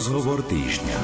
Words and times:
Rozhovor 0.00 0.40
týždňa. 0.48 0.96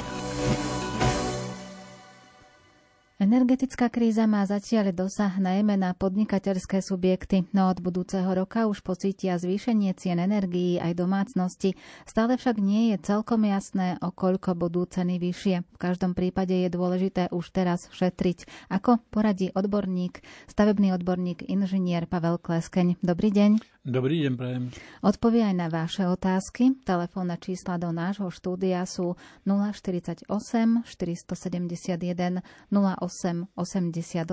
Energetická 3.20 3.92
kríza 3.92 4.24
má 4.24 4.40
zatiaľ 4.48 4.96
dosah 4.96 5.36
najmä 5.36 5.76
na 5.76 5.92
podnikateľské 5.92 6.80
subjekty, 6.80 7.44
no 7.52 7.68
od 7.68 7.84
budúceho 7.84 8.24
roka 8.32 8.64
už 8.64 8.80
pocítia 8.80 9.36
zvýšenie 9.36 9.92
cien 10.00 10.16
energií 10.16 10.80
aj 10.80 10.96
domácnosti. 10.96 11.76
Stále 12.08 12.40
však 12.40 12.56
nie 12.56 12.96
je 12.96 13.04
celkom 13.04 13.44
jasné, 13.44 14.00
o 14.00 14.08
koľko 14.08 14.56
budú 14.56 14.88
ceny 14.88 15.20
vyššie. 15.20 15.56
V 15.60 15.76
každom 15.76 16.16
prípade 16.16 16.56
je 16.56 16.72
dôležité 16.72 17.28
už 17.28 17.52
teraz 17.52 17.92
šetriť. 17.92 18.48
Ako 18.72 19.04
poradí 19.12 19.52
odborník, 19.52 20.24
stavebný 20.48 20.96
odborník 20.96 21.44
inžinier 21.44 22.08
Pavel 22.08 22.40
Kleskeň. 22.40 22.96
Dobrý 23.04 23.28
deň. 23.28 23.75
Dobrý 23.86 24.26
deň, 24.26 24.34
prajem. 24.34 24.74
Odpovie 24.98 25.46
aj 25.46 25.54
na 25.54 25.70
vaše 25.70 26.10
otázky. 26.10 26.74
Telefónne 26.82 27.38
čísla 27.38 27.78
do 27.78 27.94
nášho 27.94 28.34
štúdia 28.34 28.82
sú 28.82 29.14
048 29.46 30.26
471 30.26 32.42
08 32.74 33.46
88 33.54 34.26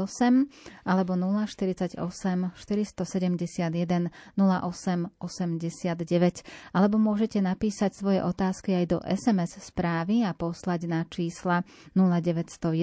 alebo 0.89 1.13
048 1.13 2.01
471 2.01 4.09
08 4.41 5.21
89 5.21 6.73
alebo 6.73 6.95
môžete 6.97 7.37
napísať 7.37 7.93
svoje 7.93 8.25
otázky 8.25 8.73
aj 8.73 8.85
do 8.89 9.05
SMS 9.05 9.61
správy 9.61 10.25
a 10.25 10.33
poslať 10.33 10.89
na 10.89 11.05
čísla 11.05 11.61
0911 11.93 12.73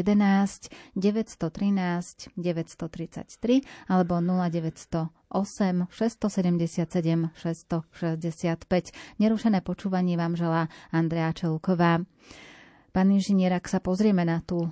913 0.95 2.31
933 2.39 3.91
alebo 3.91 4.23
0900 4.23 5.20
8 5.31 5.87
677 5.89 7.31
665. 7.39 8.91
Nerušené 9.23 9.63
počúvanie 9.63 10.19
vám 10.19 10.35
želá 10.35 10.67
Andrea 10.91 11.31
Čelková. 11.31 12.03
Pán 12.91 13.15
inžinier, 13.15 13.55
ak 13.55 13.71
sa 13.71 13.79
pozrieme 13.79 14.27
na 14.27 14.43
tú 14.43 14.67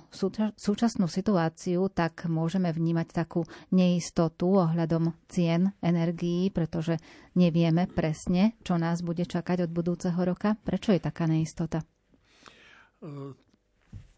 súčasnú 0.59 1.07
situáciu, 1.07 1.87
tak 1.87 2.27
môžeme 2.27 2.67
vnímať 2.67 3.15
takú 3.15 3.47
neistotu 3.71 4.59
ohľadom 4.59 5.15
cien 5.31 5.71
energií, 5.79 6.51
pretože 6.51 6.99
nevieme 7.39 7.87
presne, 7.87 8.59
čo 8.67 8.75
nás 8.75 9.07
bude 9.07 9.23
čakať 9.23 9.63
od 9.63 9.71
budúceho 9.71 10.19
roka. 10.19 10.59
Prečo 10.59 10.91
je 10.91 10.99
taká 10.99 11.31
neistota? 11.31 11.79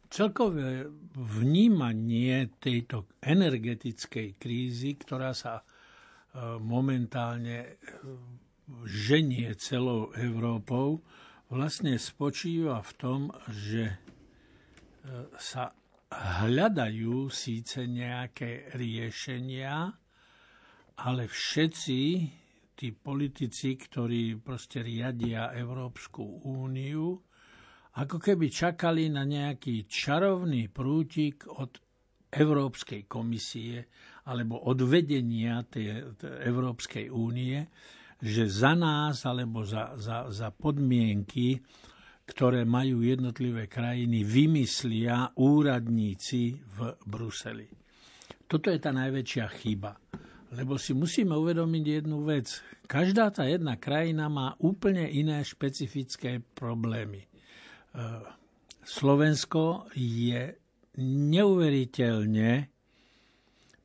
Celkové 0.10 0.90
vnímanie 1.14 2.58
tejto 2.58 3.06
energetickej 3.22 4.42
krízy, 4.42 4.98
ktorá 4.98 5.38
sa 5.38 5.62
momentálne 6.64 7.58
e, 7.60 7.72
ženie 8.88 9.52
celou 9.60 10.16
Európou, 10.16 11.04
vlastne 11.52 12.00
spočíva 12.00 12.80
v 12.80 12.92
tom, 12.96 13.20
že 13.52 13.84
e, 13.92 13.96
sa 15.36 15.76
hľadajú 16.12 17.28
síce 17.28 17.84
nejaké 17.88 18.72
riešenia, 18.76 19.92
ale 21.04 21.24
všetci 21.28 22.00
tí 22.76 22.88
politici, 22.96 23.76
ktorí 23.76 24.40
proste 24.40 24.84
riadia 24.84 25.52
Európsku 25.52 26.48
úniu, 26.48 27.20
ako 27.92 28.18
keby 28.24 28.48
čakali 28.48 29.12
na 29.12 29.28
nejaký 29.28 29.84
čarovný 29.84 30.72
prútik 30.72 31.44
od 31.44 31.91
Európskej 32.32 33.12
komisie 33.12 33.92
alebo 34.32 34.64
od 34.64 34.80
vedenia 34.88 35.62
tej, 35.68 36.16
Európskej 36.24 37.12
únie, 37.12 37.68
že 38.22 38.48
za 38.48 38.78
nás 38.78 39.28
alebo 39.28 39.66
za, 39.68 39.98
za, 40.00 40.30
za 40.32 40.50
podmienky, 40.54 41.60
ktoré 42.24 42.64
majú 42.64 43.04
jednotlivé 43.04 43.68
krajiny, 43.68 44.24
vymyslia 44.24 45.36
úradníci 45.36 46.56
v 46.56 46.96
Bruseli. 47.04 47.68
Toto 48.48 48.72
je 48.72 48.80
tá 48.80 48.96
najväčšia 48.96 49.46
chyba. 49.60 49.92
Lebo 50.52 50.76
si 50.76 50.92
musíme 50.92 51.32
uvedomiť 51.32 51.84
jednu 52.04 52.28
vec. 52.28 52.60
Každá 52.84 53.32
tá 53.32 53.48
jedna 53.48 53.80
krajina 53.80 54.28
má 54.28 54.60
úplne 54.60 55.08
iné 55.08 55.40
špecifické 55.48 56.44
problémy. 56.44 57.24
E, 57.24 57.28
Slovensko 58.84 59.88
je 59.96 60.61
neuveriteľne 61.00 62.68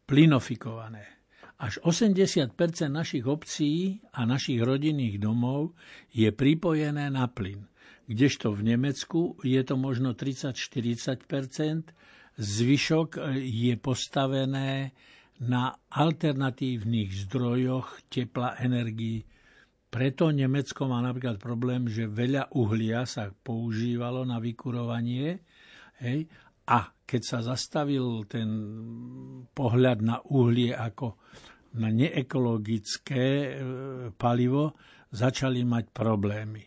plinofikované. 0.07 1.05
Až 1.57 1.81
80% 1.81 2.53
našich 2.93 3.25
obcí 3.25 4.05
a 4.13 4.29
našich 4.29 4.61
rodinných 4.61 5.17
domov 5.17 5.73
je 6.13 6.29
pripojené 6.29 7.09
na 7.09 7.25
plyn. 7.33 7.65
Kdežto 8.07 8.53
v 8.55 8.77
Nemecku 8.77 9.41
je 9.41 9.59
to 9.65 9.75
možno 9.75 10.13
30-40% 10.13 11.97
zvyšok 12.37 13.09
je 13.41 13.75
postavené 13.81 14.93
na 15.41 15.75
alternatívnych 15.91 17.27
zdrojoch 17.27 18.05
tepla 18.13 18.57
energii. 18.61 19.25
Preto 19.89 20.29
Nemecko 20.29 20.93
má 20.93 21.01
napríklad 21.01 21.41
problém, 21.41 21.89
že 21.89 22.05
veľa 22.05 22.53
uhlia 22.53 23.09
sa 23.09 23.33
používalo 23.33 24.29
na 24.29 24.37
vykurovanie 24.37 25.41
hej, 26.05 26.29
a 26.69 26.93
keď 27.07 27.23
sa 27.23 27.39
zastavil 27.41 28.27
ten 28.27 28.51
pohľad 29.55 30.03
na 30.03 30.19
uhlie 30.27 30.75
ako 30.75 31.15
na 31.79 31.89
neekologické 31.93 33.25
e, 33.25 33.51
palivo, 34.17 34.75
začali 35.15 35.63
mať 35.63 35.85
problémy. 35.95 36.65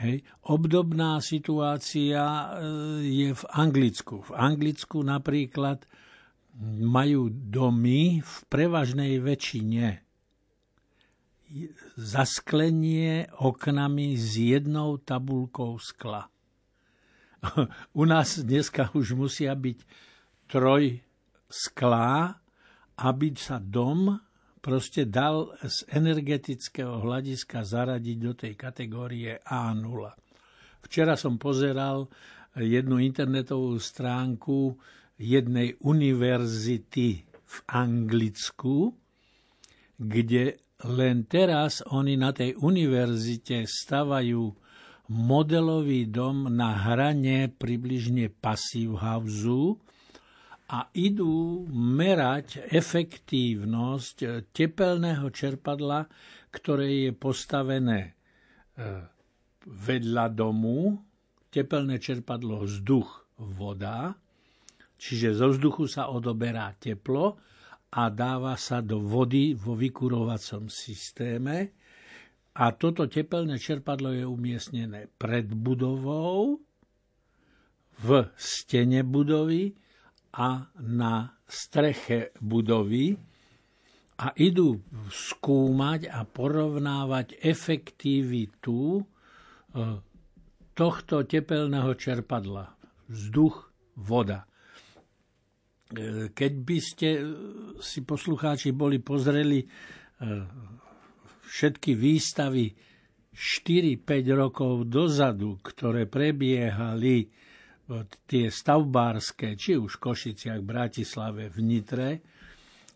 Hej. 0.00 0.24
Obdobná 0.48 1.20
situácia 1.20 2.24
e, 2.24 2.46
je 3.04 3.30
v 3.30 3.44
Anglicku. 3.52 4.26
V 4.26 4.32
Anglicku 4.32 5.04
napríklad 5.04 5.84
majú 6.82 7.30
domy 7.30 8.24
v 8.24 8.34
prevažnej 8.50 9.22
väčšine 9.22 10.10
zasklenie 11.98 13.26
oknami 13.42 14.14
s 14.14 14.38
jednou 14.38 15.02
tabulkou 15.02 15.78
skla. 15.82 16.30
U 18.00 18.04
nás 18.04 18.40
dneska 18.40 18.92
už 18.92 19.16
musia 19.16 19.56
byť 19.56 19.78
troj 20.50 21.00
sklá, 21.48 22.36
aby 23.00 23.32
sa 23.32 23.56
dom 23.56 24.20
proste 24.60 25.08
dal 25.08 25.56
z 25.64 25.88
energetického 25.88 27.00
hľadiska 27.00 27.64
zaradiť 27.64 28.16
do 28.20 28.32
tej 28.36 28.52
kategórie 28.60 29.40
A0. 29.40 30.12
Včera 30.84 31.16
som 31.16 31.40
pozeral 31.40 32.12
jednu 32.56 33.00
internetovú 33.00 33.80
stránku 33.80 34.76
jednej 35.16 35.76
univerzity 35.80 37.24
v 37.24 37.56
Anglicku, 37.72 38.92
kde 39.96 40.60
len 40.88 41.28
teraz 41.28 41.84
oni 41.88 42.16
na 42.16 42.32
tej 42.32 42.56
univerzite 42.56 43.68
stavajú 43.68 44.59
modelový 45.10 46.06
dom 46.06 46.46
na 46.46 46.86
hrane 46.86 47.50
približne 47.50 48.30
passive 48.30 48.94
house 49.02 49.74
a 50.70 50.86
idú 50.94 51.66
merať 51.66 52.62
efektívnosť 52.70 54.46
tepelného 54.54 55.26
čerpadla, 55.34 56.06
ktoré 56.54 57.10
je 57.10 57.10
postavené 57.10 58.00
e, 58.06 58.10
vedľa 59.66 60.30
domu, 60.30 60.94
tepelné 61.50 61.98
čerpadlo 61.98 62.62
vzduch, 62.62 63.26
voda, 63.40 64.14
čiže 64.94 65.34
zo 65.34 65.50
vzduchu 65.50 65.90
sa 65.90 66.12
odoberá 66.12 66.70
teplo 66.78 67.40
a 67.90 68.06
dáva 68.12 68.54
sa 68.54 68.78
do 68.78 69.02
vody 69.02 69.56
vo 69.58 69.74
vykurovacom 69.74 70.70
systéme 70.70 71.79
a 72.60 72.64
toto 72.76 73.08
tepelné 73.08 73.56
čerpadlo 73.56 74.12
je 74.12 74.28
umiestnené 74.28 75.08
pred 75.16 75.48
budovou, 75.48 76.60
v 78.00 78.32
stene 78.36 79.04
budovy 79.04 79.76
a 80.36 80.72
na 80.80 81.36
streche 81.44 82.32
budovy 82.40 83.12
a 84.20 84.32
idú 84.36 84.80
skúmať 85.08 86.08
a 86.08 86.24
porovnávať 86.24 87.40
efektivitu 87.40 89.00
e, 89.00 89.02
tohto 90.76 91.24
tepelného 91.24 91.92
čerpadla. 91.96 92.72
Vzduch, 93.08 93.68
voda. 94.00 94.44
E, 95.92 96.28
keď 96.32 96.52
by 96.60 96.78
ste 96.80 97.08
e, 97.16 97.22
si 97.80 98.04
poslucháči 98.04 98.72
boli 98.76 99.00
pozreli 99.00 99.64
všetky 101.50 101.98
výstavy 101.98 102.70
4-5 103.34 104.06
rokov 104.38 104.86
dozadu, 104.86 105.58
ktoré 105.58 106.06
prebiehali 106.06 107.26
tie 108.30 108.46
stavbárske, 108.46 109.58
či 109.58 109.74
už 109.74 109.98
v 109.98 110.02
Košiciach, 110.06 110.62
Bratislave, 110.62 111.50
v 111.50 111.58
Nitre, 111.58 112.10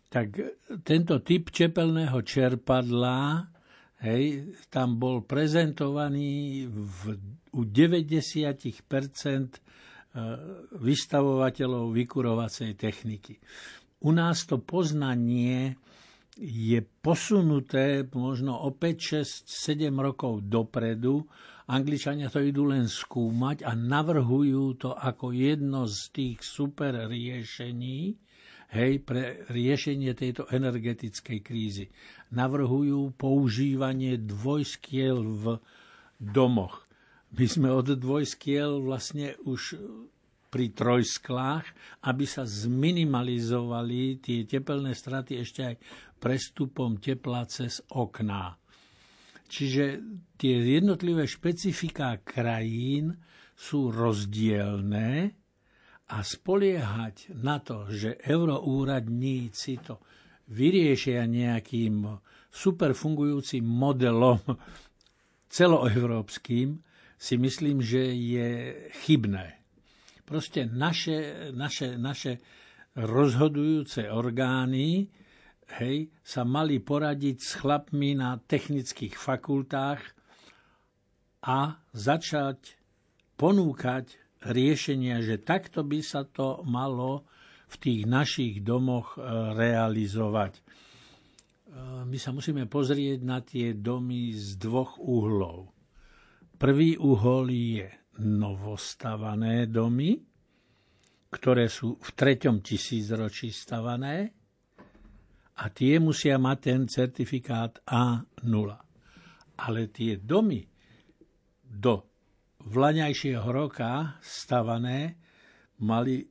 tak 0.07 0.31
tento 0.87 1.19
typ 1.19 1.51
čepelného 1.51 2.15
čerpadla 2.23 3.43
hej, 4.07 4.55
tam 4.71 4.95
bol 4.95 5.27
prezentovaný 5.27 6.63
v, 6.71 7.19
u 7.51 7.61
90% 7.67 9.59
vystavovateľov 10.79 11.91
vykurovacej 11.91 12.79
techniky. 12.79 13.35
U 14.07 14.15
nás 14.15 14.47
to 14.47 14.63
poznanie 14.63 15.75
je 16.35 16.83
posunuté 16.83 18.03
možno 18.11 18.59
o 18.59 18.75
5, 18.75 19.47
6, 19.47 19.47
7 19.47 19.87
rokov 19.95 20.43
dopredu. 20.43 21.23
Angličania 21.65 22.29
to 22.29 22.43
idú 22.43 22.69
len 22.69 22.85
skúmať 22.85 23.65
a 23.65 23.73
navrhujú 23.73 24.77
to 24.77 24.91
ako 24.93 25.33
jedno 25.33 25.89
z 25.89 26.13
tých 26.13 26.37
super 26.45 27.09
riešení, 27.09 28.13
hej, 28.75 28.93
pre 29.01 29.47
riešenie 29.49 30.13
tejto 30.13 30.45
energetickej 30.51 31.39
krízy. 31.41 31.89
Navrhujú 32.35 33.15
používanie 33.17 34.19
dvojskiel 34.19 35.17
v 35.23 35.45
domoch. 36.21 36.85
My 37.33 37.45
sme 37.49 37.69
od 37.73 37.97
dvojskiel 37.97 38.83
vlastne 38.83 39.33
už 39.43 39.79
pri 40.55 40.71
trojsklách, 40.71 41.67
aby 42.07 42.23
sa 42.23 42.47
zminimalizovali 42.47 44.23
tie 44.23 44.47
tepelné 44.47 44.95
straty 44.95 45.43
ešte 45.43 45.61
aj 45.67 45.75
prestupom 46.19 46.97
tepla 46.97 47.45
cez 47.45 47.83
okná. 47.91 48.57
Čiže 49.45 50.01
tie 50.41 50.55
jednotlivé 50.57 51.29
špecifiká 51.29 52.17
krajín 52.25 53.13
sú 53.53 53.93
rozdielné 53.93 55.31
a 56.09 56.17
spoliehať 56.21 57.33
na 57.39 57.61
to, 57.61 57.89
že 57.89 58.19
euroúradníci 58.25 59.81
to 59.85 60.01
vyriešia 60.49 61.25
nejakým 61.25 62.05
superfungujúcim 62.53 63.65
modelom 63.65 64.41
celoeurópskym, 65.49 66.81
si 67.15 67.35
myslím, 67.39 67.79
že 67.79 68.11
je 68.11 68.49
chybné. 69.07 69.63
Proste 70.27 70.67
naše, 70.67 71.49
naše, 71.55 71.95
naše 71.95 72.43
rozhodujúce 72.97 74.11
orgány 74.11 75.07
hej, 75.81 76.13
sa 76.21 76.45
mali 76.45 76.77
poradiť 76.77 77.37
s 77.41 77.51
chlapmi 77.57 78.17
na 78.17 78.37
technických 78.37 79.17
fakultách 79.17 80.01
a 81.45 81.77
začať 81.93 82.77
ponúkať 83.37 84.17
riešenia, 84.45 85.21
že 85.25 85.41
takto 85.41 85.81
by 85.81 85.99
sa 86.05 86.25
to 86.25 86.61
malo 86.65 87.25
v 87.65 87.75
tých 87.81 88.01
našich 88.05 88.55
domoch 88.61 89.17
e, 89.17 89.21
realizovať. 89.57 90.53
E, 90.57 90.61
my 92.05 92.17
sa 92.21 92.29
musíme 92.29 92.69
pozrieť 92.69 93.19
na 93.25 93.41
tie 93.41 93.73
domy 93.73 94.33
z 94.37 94.57
dvoch 94.61 95.01
uhlov. 95.01 95.73
Prvý 96.55 96.95
uhol 96.95 97.51
je 97.51 97.89
novostavané 98.21 99.67
domy, 99.67 100.15
ktoré 101.27 101.67
sú 101.67 101.99
v 101.99 102.09
treťom 102.15 102.63
tisícročí 102.63 103.51
stavané 103.51 104.44
a 105.55 105.71
tie 105.71 106.03
musia 106.03 106.35
mať 106.35 106.57
ten 106.59 106.81
certifikát 106.91 107.79
A0. 107.87 108.75
Ale 109.55 109.87
tie 109.87 110.19
domy 110.19 110.67
do 111.63 112.03
vlaňajšieho 112.65 113.47
roka 113.47 114.19
stavané 114.19 115.15
mali 115.79 116.27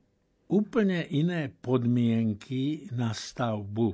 úplne 0.49 1.09
iné 1.09 1.49
podmienky 1.49 2.93
na 2.93 3.13
stavbu. 3.15 3.89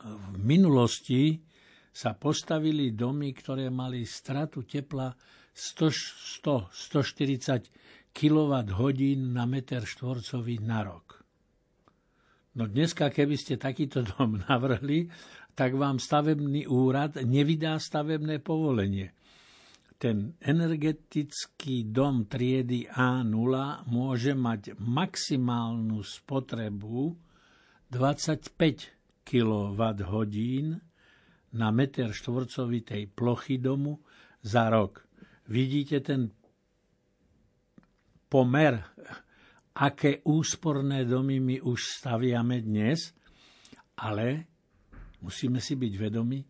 V 0.00 0.36
minulosti 0.40 1.36
sa 1.92 2.16
postavili 2.16 2.96
domy, 2.96 3.36
ktoré 3.36 3.68
mali 3.68 4.08
stratu 4.08 4.64
tepla 4.64 5.12
100, 5.52 6.72
140 6.72 8.14
kWh 8.14 8.90
na 9.20 9.44
meter 9.44 9.84
štvorcový 9.84 10.64
na 10.64 10.80
rok. 10.86 11.09
No 12.56 12.66
dneska, 12.66 13.12
keby 13.12 13.36
ste 13.38 13.60
takýto 13.60 14.02
dom 14.02 14.40
navrhli, 14.48 15.06
tak 15.54 15.76
vám 15.76 16.00
stavebný 16.00 16.66
úrad 16.66 17.20
nevydá 17.20 17.78
stavebné 17.78 18.40
povolenie. 18.40 19.12
Ten 20.00 20.32
energetický 20.40 21.92
dom 21.92 22.24
triedy 22.24 22.88
A0 22.88 23.84
môže 23.92 24.32
mať 24.32 24.80
maximálnu 24.80 26.00
spotrebu 26.00 27.12
25 27.92 28.56
kWh 29.28 30.36
na 31.50 31.68
meter 31.68 32.08
štvorcový 32.16 32.80
tej 32.80 33.02
plochy 33.12 33.60
domu 33.60 34.00
za 34.40 34.72
rok 34.72 35.10
vidíte 35.50 36.00
ten 36.00 36.30
pomer, 38.30 38.78
aké 39.74 40.24
úsporné 40.26 41.06
domy 41.06 41.38
my 41.38 41.56
už 41.62 42.02
staviame 42.02 42.62
dnes, 42.62 43.14
ale 44.00 44.46
musíme 45.22 45.62
si 45.62 45.76
byť 45.78 45.92
vedomi, 45.96 46.40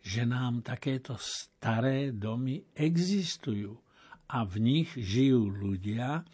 že 0.00 0.24
nám 0.24 0.64
takéto 0.64 1.18
staré 1.20 2.14
domy 2.14 2.64
existujú 2.72 3.76
a 4.32 4.46
v 4.46 4.54
nich 4.62 4.88
žijú 4.96 5.50
ľudia 5.50 6.24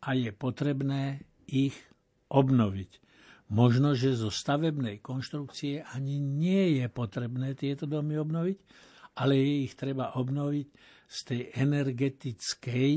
a 0.00 0.08
je 0.16 0.30
potrebné 0.32 1.28
ich 1.44 1.76
obnoviť. 2.32 2.90
Možno, 3.50 3.98
že 3.98 4.14
zo 4.14 4.30
stavebnej 4.30 5.02
konštrukcie 5.02 5.82
ani 5.82 6.22
nie 6.22 6.80
je 6.80 6.86
potrebné 6.86 7.58
tieto 7.58 7.84
domy 7.84 8.14
obnoviť, 8.22 8.58
ale 9.18 9.34
je 9.34 9.54
ich 9.66 9.74
treba 9.74 10.14
obnoviť 10.14 10.68
z 11.10 11.18
tej 11.26 11.40
energetickej 11.58 12.92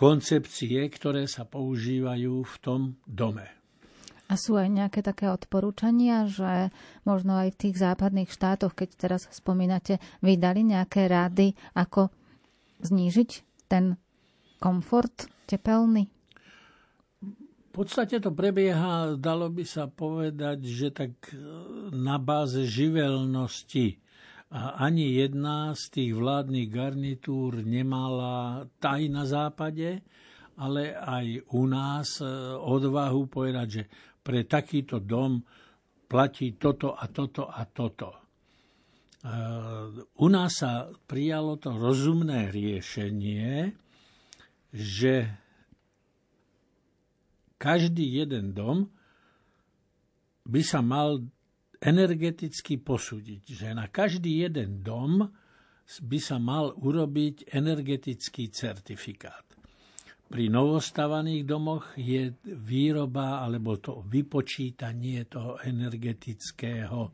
koncepcie, 0.00 0.80
ktoré 0.88 1.28
sa 1.28 1.44
používajú 1.44 2.40
v 2.40 2.54
tom 2.64 2.96
dome. 3.04 3.44
A 4.32 4.38
sú 4.38 4.56
aj 4.56 4.70
nejaké 4.70 5.04
také 5.04 5.28
odporúčania, 5.28 6.24
že 6.24 6.72
možno 7.04 7.36
aj 7.36 7.52
v 7.52 7.60
tých 7.66 7.76
západných 7.82 8.30
štátoch, 8.32 8.72
keď 8.72 8.88
teraz 8.96 9.22
spomínate, 9.28 10.00
vydali 10.24 10.64
nejaké 10.64 11.04
rády, 11.10 11.52
ako 11.76 12.08
znížiť 12.80 13.30
ten 13.68 14.00
komfort 14.62 15.28
tepelný? 15.50 16.08
V 17.20 17.70
podstate 17.74 18.22
to 18.22 18.30
prebieha, 18.30 19.18
dalo 19.18 19.50
by 19.50 19.66
sa 19.66 19.90
povedať, 19.90 20.58
že 20.62 20.88
tak 20.94 21.12
na 21.90 22.16
báze 22.18 22.66
živelnosti 22.66 23.98
a 24.50 24.82
ani 24.82 25.14
jedna 25.14 25.78
z 25.78 25.82
tých 25.94 26.12
vládnych 26.18 26.68
garnitúr 26.74 27.62
nemala 27.62 28.66
taj 28.82 29.06
na 29.06 29.22
západe, 29.22 30.02
ale 30.58 30.90
aj 30.90 31.54
u 31.54 31.62
nás 31.70 32.18
e, 32.18 32.26
odvahu 32.58 33.30
povedať, 33.30 33.66
že 33.70 33.82
pre 34.20 34.42
takýto 34.44 34.98
dom 34.98 35.38
platí 36.10 36.58
toto 36.58 36.98
a 36.98 37.06
toto 37.06 37.46
a 37.46 37.62
toto. 37.70 38.10
E, 38.10 38.20
u 40.18 40.26
nás 40.26 40.50
sa 40.58 40.90
prijalo 41.06 41.54
to 41.54 41.70
rozumné 41.70 42.50
riešenie, 42.50 43.70
že 44.74 45.30
každý 47.54 48.18
jeden 48.18 48.50
dom 48.50 48.90
by 50.42 50.62
sa 50.66 50.82
mal 50.82 51.22
energeticky 51.80 52.76
posúdiť, 52.76 53.42
že 53.56 53.72
na 53.72 53.88
každý 53.88 54.44
jeden 54.44 54.84
dom 54.84 55.24
by 56.04 56.18
sa 56.20 56.36
mal 56.36 56.76
urobiť 56.76 57.50
energetický 57.56 58.52
certifikát. 58.52 59.42
Pri 60.30 60.46
novostavaných 60.46 61.42
domoch 61.42 61.98
je 61.98 62.30
výroba 62.46 63.42
alebo 63.42 63.82
to 63.82 64.06
vypočítanie 64.06 65.26
toho 65.26 65.58
energetického 65.66 67.10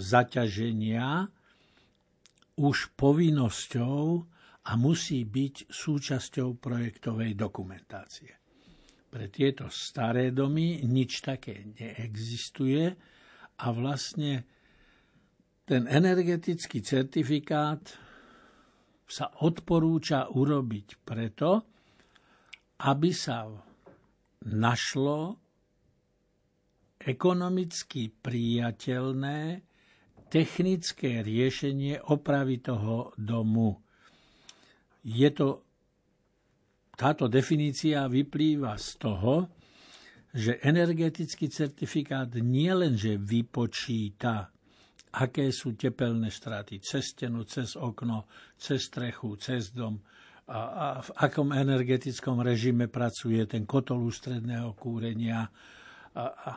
zaťaženia 0.00 1.28
už 2.56 2.96
povinnosťou 2.96 4.00
a 4.62 4.72
musí 4.80 5.28
byť 5.28 5.68
súčasťou 5.68 6.56
projektovej 6.56 7.36
dokumentácie. 7.36 8.32
Pre 9.12 9.28
tieto 9.28 9.68
staré 9.68 10.32
domy 10.32 10.80
nič 10.88 11.20
také 11.20 11.68
neexistuje, 11.76 12.96
a 13.62 13.66
vlastne 13.70 14.42
ten 15.62 15.86
energetický 15.86 16.82
certifikát 16.82 17.94
sa 19.06 19.30
odporúča 19.44 20.26
urobiť 20.34 21.06
preto, 21.06 21.62
aby 22.82 23.10
sa 23.14 23.46
našlo 24.50 25.38
ekonomicky 26.98 28.10
priateľné 28.10 29.62
technické 30.26 31.22
riešenie 31.22 32.02
opravy 32.10 32.58
toho 32.58 33.14
domu. 33.14 33.78
Je 35.06 35.28
to, 35.30 35.62
táto 36.96 37.26
definícia 37.30 38.06
vyplýva 38.10 38.74
z 38.80 38.88
toho, 38.96 39.61
že 40.32 40.58
energetický 40.64 41.52
certifikát 41.52 42.32
nielenže 42.34 43.20
vypočíta 43.20 44.48
aké 45.12 45.52
sú 45.52 45.76
tepelné 45.76 46.32
straty 46.32 46.80
cez 46.80 47.12
stenu, 47.12 47.44
cez 47.44 47.76
okno, 47.76 48.24
cez 48.56 48.88
strechu, 48.88 49.36
cez 49.36 49.68
dom 49.76 50.00
a, 50.48 50.58
a 50.58 50.86
v 50.98 51.10
akom 51.22 51.54
energetickom 51.54 52.42
režime 52.42 52.90
pracuje 52.90 53.44
ten 53.46 53.62
kotol 53.62 54.02
ústredného 54.10 54.74
kúrenia. 54.74 55.46
A, 56.12 56.24
a, 56.26 56.50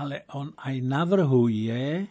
ale 0.00 0.24
on 0.32 0.56
aj 0.56 0.76
navrhuje 0.80 2.08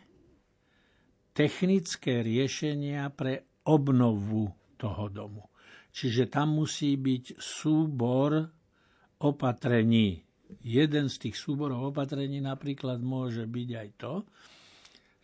technické 1.34 2.22
riešenia 2.22 3.10
pre 3.12 3.60
obnovu 3.66 4.48
toho 4.78 5.10
domu. 5.10 5.44
Čiže 5.90 6.30
tam 6.30 6.62
musí 6.62 6.94
byť 6.96 7.42
súbor 7.42 8.46
opatrení. 9.18 10.27
Jeden 10.64 11.12
z 11.12 11.16
tých 11.28 11.36
súborov 11.36 11.92
opatrení 11.92 12.40
napríklad 12.40 13.04
môže 13.04 13.44
byť 13.48 13.70
aj 13.76 13.90
to, 14.00 14.14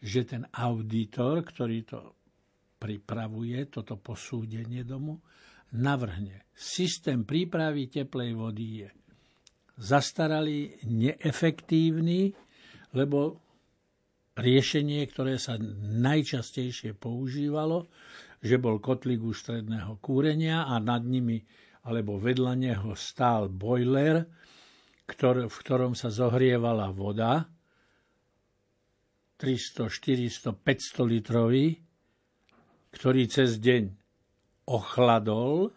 že 0.04 0.22
ten 0.28 0.44
auditor, 0.52 1.48
ktorý 1.48 1.80
to 1.88 2.00
pripravuje, 2.76 3.72
toto 3.72 3.96
posúdenie 3.96 4.84
domu, 4.84 5.24
navrhne. 5.80 6.52
Systém 6.52 7.24
prípravy 7.24 7.88
teplej 7.88 8.32
vody 8.36 8.84
je 8.84 8.90
zastaralý, 9.80 10.76
neefektívny, 10.86 12.36
lebo 12.94 13.40
riešenie, 14.38 15.02
ktoré 15.10 15.40
sa 15.40 15.58
najčastejšie 16.04 16.94
používalo, 16.98 17.90
že 18.44 18.60
bol 18.60 18.84
kotlík 18.84 19.24
ústredného 19.24 19.98
kúrenia 20.04 20.68
a 20.68 20.78
nad 20.84 21.02
nimi 21.08 21.40
alebo 21.84 22.20
vedľa 22.20 22.54
neho 22.60 22.92
stál 22.96 23.52
boiler, 23.52 24.24
v 25.06 25.56
ktorom 25.60 25.94
sa 25.94 26.08
zohrievala 26.08 26.90
voda, 26.96 27.48
300, 29.38 29.92
400, 29.92 30.56
500 30.56 31.04
litrový, 31.04 31.76
ktorý 32.96 33.28
cez 33.28 33.60
deň 33.60 33.92
ochladol 34.72 35.74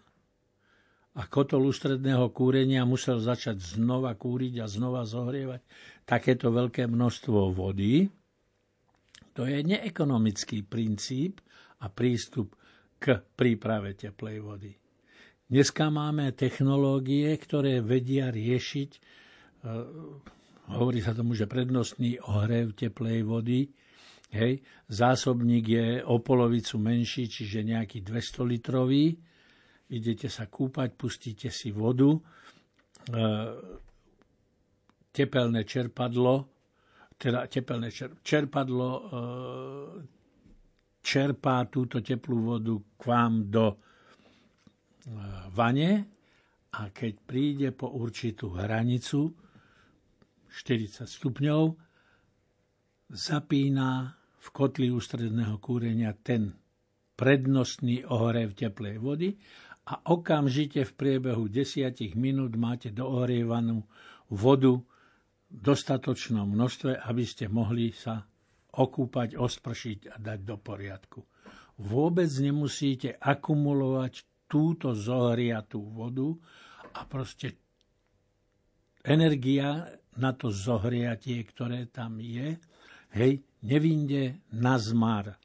a 1.18 1.26
kotol 1.26 1.66
ústredného 1.66 2.30
kúrenia 2.30 2.87
musel 2.87 3.18
začať 3.18 3.59
znova 3.80 4.14
kúriť 4.14 4.62
a 4.62 4.71
znova 4.71 5.02
zohrievať 5.02 5.64
takéto 6.06 6.54
veľké 6.54 6.87
množstvo 6.87 7.50
vody. 7.50 8.06
To 9.35 9.42
je 9.42 9.59
neekonomický 9.66 10.62
princíp, 10.62 11.42
a 11.83 11.87
prístup 11.92 12.56
k 12.97 13.21
príprave 13.37 13.92
teplej 13.92 14.38
vody. 14.40 14.73
Dneska 15.47 15.95
máme 15.95 16.35
technológie, 16.35 17.31
ktoré 17.38 17.79
vedia 17.79 18.35
riešiť, 18.35 18.91
e, 18.91 19.00
hovorí 20.75 20.99
sa 20.99 21.15
tomu, 21.15 21.38
že 21.38 21.47
prednostný 21.47 22.19
ohrev 22.19 22.75
teplej 22.75 23.23
vody, 23.23 23.71
hej, 24.35 24.59
zásobník 24.91 25.65
je 25.71 25.88
o 26.03 26.19
polovicu 26.19 26.83
menší, 26.83 27.31
čiže 27.31 27.62
nejaký 27.62 28.03
200 28.03 28.43
litrový, 28.43 29.15
idete 29.95 30.26
sa 30.26 30.50
kúpať, 30.50 30.99
pustíte 30.99 31.55
si 31.55 31.71
vodu, 31.71 32.11
e, 32.11 32.21
tepelné 35.15 35.62
čerpadlo, 35.62 36.35
teda 37.15 37.47
tepelné 37.47 37.95
čerpadlo 38.19 38.91
e, 38.91 39.03
čerpá 41.07 41.71
túto 41.71 42.03
teplú 42.03 42.59
vodu 42.59 42.75
k 42.99 43.03
vám 43.07 43.47
do 43.47 43.86
vane 45.55 45.91
a 46.75 46.91
keď 46.91 47.15
príde 47.23 47.69
po 47.73 47.95
určitú 47.95 48.59
hranicu 48.59 49.31
40 50.51 51.07
stupňov, 51.07 51.63
zapína 53.13 54.19
v 54.19 54.49
kotli 54.51 54.89
ústredného 54.91 55.63
kúrenia 55.63 56.11
ten 56.17 56.55
prednostný 57.17 58.05
ohrev 58.07 58.53
teplej 58.53 58.97
vody 58.99 59.31
a 59.87 60.11
okamžite 60.11 60.83
v 60.85 60.93
priebehu 60.93 61.47
10 61.49 61.97
minút 62.19 62.59
máte 62.59 62.91
doohrievanú 62.91 63.87
vodu 64.35 64.75
v 65.47 65.57
dostatočnom 65.63 66.51
množstve, 66.51 66.99
aby 67.07 67.25
ste 67.25 67.47
mohli 67.47 67.95
sa 67.95 68.27
okúpať, 68.77 69.39
ospršiť 69.39 69.99
a 70.13 70.17
dať 70.19 70.39
do 70.43 70.57
poriadku. 70.59 71.21
Vôbec 71.81 72.29
nemusíte 72.43 73.15
akumulovať 73.17 74.36
túto 74.47 74.95
zohriatú 74.95 75.83
vodu 75.83 76.31
a 76.97 77.05
proste 77.05 77.59
energia 79.03 79.87
na 80.17 80.33
to 80.33 80.49
zohriatie, 80.49 81.45
ktoré 81.45 81.87
tam 81.93 82.19
je, 82.19 82.57
hej, 83.15 83.33
nevinde 83.62 84.43
na 84.57 84.81
zmar, 84.81 85.37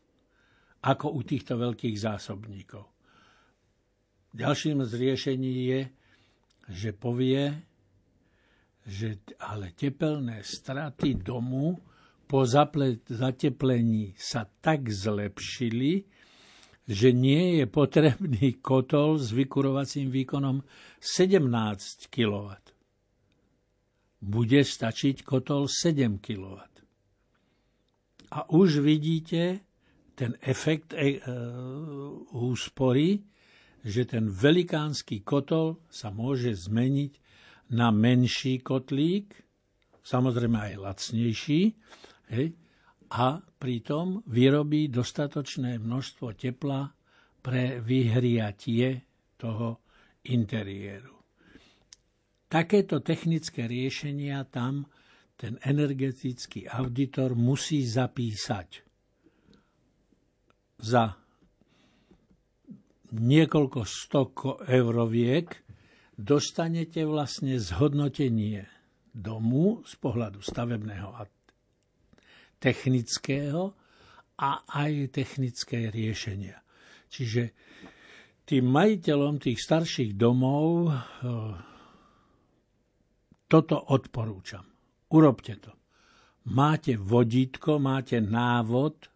ako 0.81 1.13
u 1.13 1.21
týchto 1.21 1.59
veľkých 1.59 1.97
zásobníkov. 1.97 2.85
Ďalším 4.31 4.87
z 4.87 4.93
riešení 4.95 5.53
je, 5.67 5.81
že 6.71 6.89
povie, 6.95 7.51
že 8.87 9.21
ale 9.43 9.75
tepelné 9.75 10.41
straty 10.41 11.19
domu 11.19 11.77
po 12.25 12.47
zateplení 12.47 14.15
sa 14.15 14.47
tak 14.47 14.87
zlepšili, 14.87 16.07
že 16.91 17.15
nie 17.15 17.63
je 17.63 17.65
potrebný 17.71 18.59
kotol 18.59 19.15
s 19.15 19.31
vykurovacím 19.31 20.11
výkonom 20.11 20.59
17 20.99 22.11
kW. 22.11 22.47
Bude 24.21 24.61
stačiť 24.61 25.23
kotol 25.23 25.71
7 25.71 26.19
kW. 26.19 26.59
A 28.31 28.39
už 28.51 28.83
vidíte 28.83 29.63
ten 30.19 30.35
efekt 30.43 30.91
e, 30.91 31.15
e, 31.15 31.31
úspory, 32.35 33.23
že 33.81 34.05
ten 34.05 34.27
velikánsky 34.27 35.23
kotol 35.23 35.79
sa 35.87 36.11
môže 36.11 36.53
zmeniť 36.53 37.11
na 37.71 37.89
menší 37.89 38.59
kotlík, 38.59 39.31
samozrejme 40.03 40.59
aj 40.59 40.73
lacnejší, 40.75 41.61
Hej? 42.31 42.55
A 43.11 43.43
pritom 43.59 44.23
vyrobí 44.23 44.87
dostatočné 44.87 45.77
množstvo 45.83 46.31
tepla 46.39 46.95
pre 47.43 47.83
vyhriatie 47.83 49.03
toho 49.35 49.83
interiéru. 50.31 51.19
Takéto 52.47 53.03
technické 53.03 53.67
riešenia 53.67 54.47
tam 54.47 54.87
ten 55.35 55.57
energetický 55.65 56.69
auditor 56.69 57.33
musí 57.33 57.81
zapísať 57.83 58.91
za 60.81 61.17
niekoľko 63.13 63.81
stok 63.85 64.65
euroviek 64.65 65.49
dostanete 66.17 67.05
vlastne 67.05 67.57
zhodnotenie 67.61 68.65
domu 69.11 69.83
z 69.83 69.93
pohľadu 69.99 70.39
stavebného 70.41 71.09
a 71.11 71.27
technického 72.61 73.73
a 74.37 74.61
aj 74.69 75.09
technické 75.09 75.89
riešenia. 75.89 76.61
Čiže 77.09 77.51
tým 78.45 78.69
majiteľom 78.69 79.41
tých 79.41 79.59
starších 79.59 80.13
domov 80.13 80.87
eh, 80.87 80.95
toto 83.51 83.75
odporúčam. 83.91 84.63
Urobte 85.11 85.59
to. 85.59 85.73
Máte 86.55 86.95
vodítko, 86.95 87.77
máte 87.77 88.23
návod, 88.23 89.11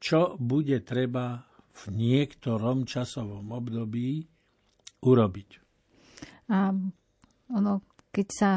čo 0.00 0.34
bude 0.40 0.80
treba 0.82 1.44
v 1.72 1.82
niektorom 1.92 2.88
časovom 2.88 3.52
období 3.52 4.24
urobiť. 5.04 5.50
A 6.50 6.74
ono, 7.52 7.72
keď 8.12 8.26
sa 8.28 8.50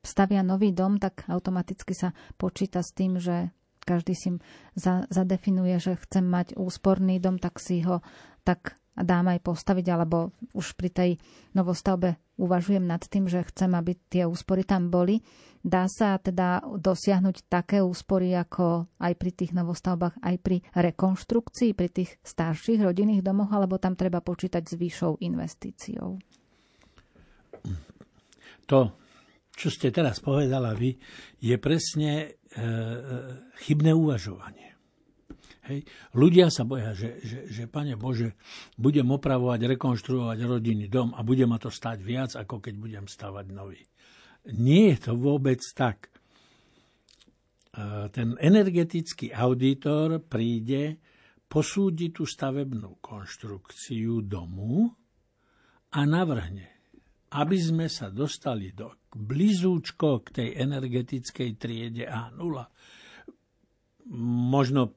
stavia 0.00 0.40
nový 0.40 0.72
dom, 0.72 0.96
tak 0.96 1.28
automaticky 1.28 1.92
sa 1.92 2.16
počíta 2.40 2.80
s 2.80 2.96
tým, 2.96 3.20
že 3.20 3.52
každý 3.84 4.14
si 4.16 4.30
za, 4.72 5.04
zadefinuje, 5.12 5.76
že 5.76 6.00
chcem 6.00 6.24
mať 6.24 6.56
úsporný 6.56 7.20
dom, 7.20 7.36
tak 7.36 7.60
si 7.60 7.84
ho 7.84 8.00
tak 8.42 8.80
dám 8.96 9.32
aj 9.32 9.40
postaviť, 9.40 9.86
alebo 9.88 10.36
už 10.52 10.76
pri 10.76 10.90
tej 10.92 11.10
novostavbe 11.56 12.16
uvažujem 12.36 12.84
nad 12.84 13.00
tým, 13.00 13.24
že 13.28 13.44
chcem, 13.48 13.72
aby 13.72 13.96
tie 14.08 14.28
úspory 14.28 14.68
tam 14.68 14.92
boli. 14.92 15.24
Dá 15.62 15.86
sa 15.86 16.18
teda 16.18 16.60
dosiahnuť 16.64 17.46
také 17.46 17.80
úspory, 17.80 18.34
ako 18.34 18.90
aj 18.98 19.12
pri 19.14 19.30
tých 19.32 19.52
novostavbách, 19.54 20.18
aj 20.20 20.36
pri 20.42 20.56
rekonštrukcii, 20.74 21.70
pri 21.72 21.88
tých 21.88 22.10
starších 22.20 22.82
rodinných 22.82 23.22
domoch, 23.22 23.48
alebo 23.54 23.78
tam 23.78 23.94
treba 23.94 24.20
počítať 24.20 24.62
s 24.66 24.74
vyššou 24.74 25.22
investíciou? 25.22 26.18
To 28.68 29.01
čo 29.52 29.68
ste 29.68 29.92
teraz 29.92 30.18
povedala 30.18 30.72
vy, 30.72 30.96
je 31.38 31.56
presne 31.60 32.12
e, 32.12 32.26
e, 32.26 32.66
chybné 33.62 33.92
uvažovanie. 33.92 34.72
Hej. 35.62 35.86
Ľudia 36.18 36.50
sa 36.50 36.66
boja, 36.66 36.90
že, 36.90 37.22
že, 37.22 37.38
že, 37.46 37.62
pane 37.70 37.94
Bože, 37.94 38.34
budem 38.74 39.06
opravovať, 39.14 39.78
rekonštruovať 39.78 40.38
rodinný 40.42 40.90
dom 40.90 41.14
a 41.14 41.22
bude 41.22 41.46
ma 41.46 41.54
to 41.62 41.70
stať 41.70 42.02
viac, 42.02 42.34
ako 42.34 42.58
keď 42.58 42.74
budem 42.82 43.06
stavať 43.06 43.46
nový. 43.54 43.78
Nie 44.58 44.98
je 44.98 45.06
to 45.06 45.12
vôbec 45.14 45.62
tak. 45.70 46.10
ten 48.10 48.34
energetický 48.42 49.30
auditor 49.30 50.18
príde, 50.26 50.98
posúdi 51.46 52.10
tú 52.10 52.26
stavebnú 52.26 52.98
konštrukciu 52.98 54.26
domu 54.26 54.90
a 55.94 56.00
navrhne, 56.02 56.71
aby 57.32 57.56
sme 57.56 57.86
sa 57.88 58.12
dostali 58.12 58.76
do 58.76 59.08
blizúčko 59.12 60.20
k 60.24 60.28
tej 60.32 60.48
energetickej 60.60 61.50
triede 61.56 62.04
A0. 62.04 62.60
Možno 64.52 64.92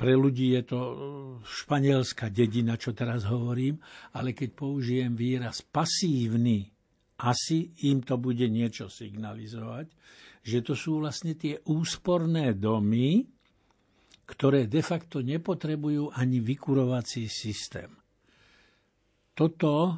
pre 0.00 0.16
ľudí 0.16 0.56
je 0.56 0.62
to 0.64 0.80
španielská 1.44 2.32
dedina, 2.32 2.80
čo 2.80 2.96
teraz 2.96 3.28
hovorím, 3.28 3.76
ale 4.16 4.32
keď 4.32 4.48
použijem 4.56 5.12
výraz 5.12 5.60
pasívny, 5.60 6.72
asi 7.20 7.68
im 7.84 8.00
to 8.00 8.16
bude 8.16 8.48
niečo 8.48 8.88
signalizovať, 8.88 9.92
že 10.40 10.64
to 10.64 10.72
sú 10.72 11.04
vlastne 11.04 11.36
tie 11.36 11.60
úsporné 11.68 12.56
domy, 12.56 13.28
ktoré 14.24 14.64
de 14.64 14.80
facto 14.80 15.20
nepotrebujú 15.20 16.16
ani 16.16 16.40
vykurovací 16.40 17.28
systém. 17.28 17.92
Toto 19.36 19.72
e, 19.84 19.94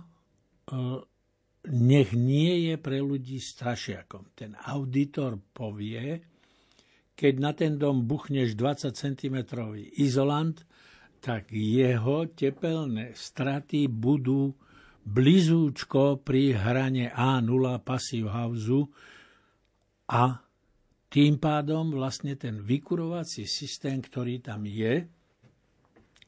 nech 1.70 2.10
nie 2.10 2.70
je 2.70 2.74
pre 2.80 2.98
ľudí 2.98 3.38
strašiakom. 3.38 4.34
Ten 4.34 4.58
auditor 4.58 5.38
povie, 5.54 6.18
keď 7.14 7.34
na 7.38 7.52
ten 7.54 7.78
dom 7.78 8.02
buchneš 8.08 8.58
20 8.58 8.90
cm 8.90 9.36
izolant, 9.94 10.58
tak 11.22 11.54
jeho 11.54 12.26
tepelné 12.34 13.14
straty 13.14 13.86
budú 13.86 14.58
blizúčko 15.06 16.18
pri 16.18 16.58
hrane 16.58 17.14
A0 17.14 17.78
passive 17.86 18.30
house 18.30 18.90
a 20.10 20.42
tým 21.12 21.38
pádom 21.38 21.94
vlastne 21.94 22.34
ten 22.34 22.58
vykurovací 22.58 23.46
systém, 23.46 24.02
ktorý 24.02 24.42
tam 24.42 24.66
je, 24.66 25.06